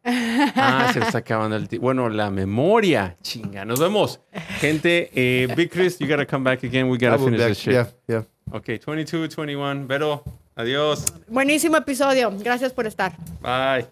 [0.04, 1.84] Ah, se está acabando el tiempo.
[1.86, 3.16] Bueno, la memoria.
[3.22, 4.20] Chinga, nos vemos.
[4.60, 6.88] Gente, eh, Big Chris, you gotta come back again.
[6.88, 7.72] We gotta finish back- this shit.
[7.72, 8.24] yeah, yeah.
[8.52, 9.88] Ok, 22, 21.
[9.88, 10.22] Vero,
[10.54, 11.04] adiós.
[11.26, 12.30] Buenísimo episodio.
[12.38, 13.16] Gracias por estar.
[13.42, 13.86] Bye.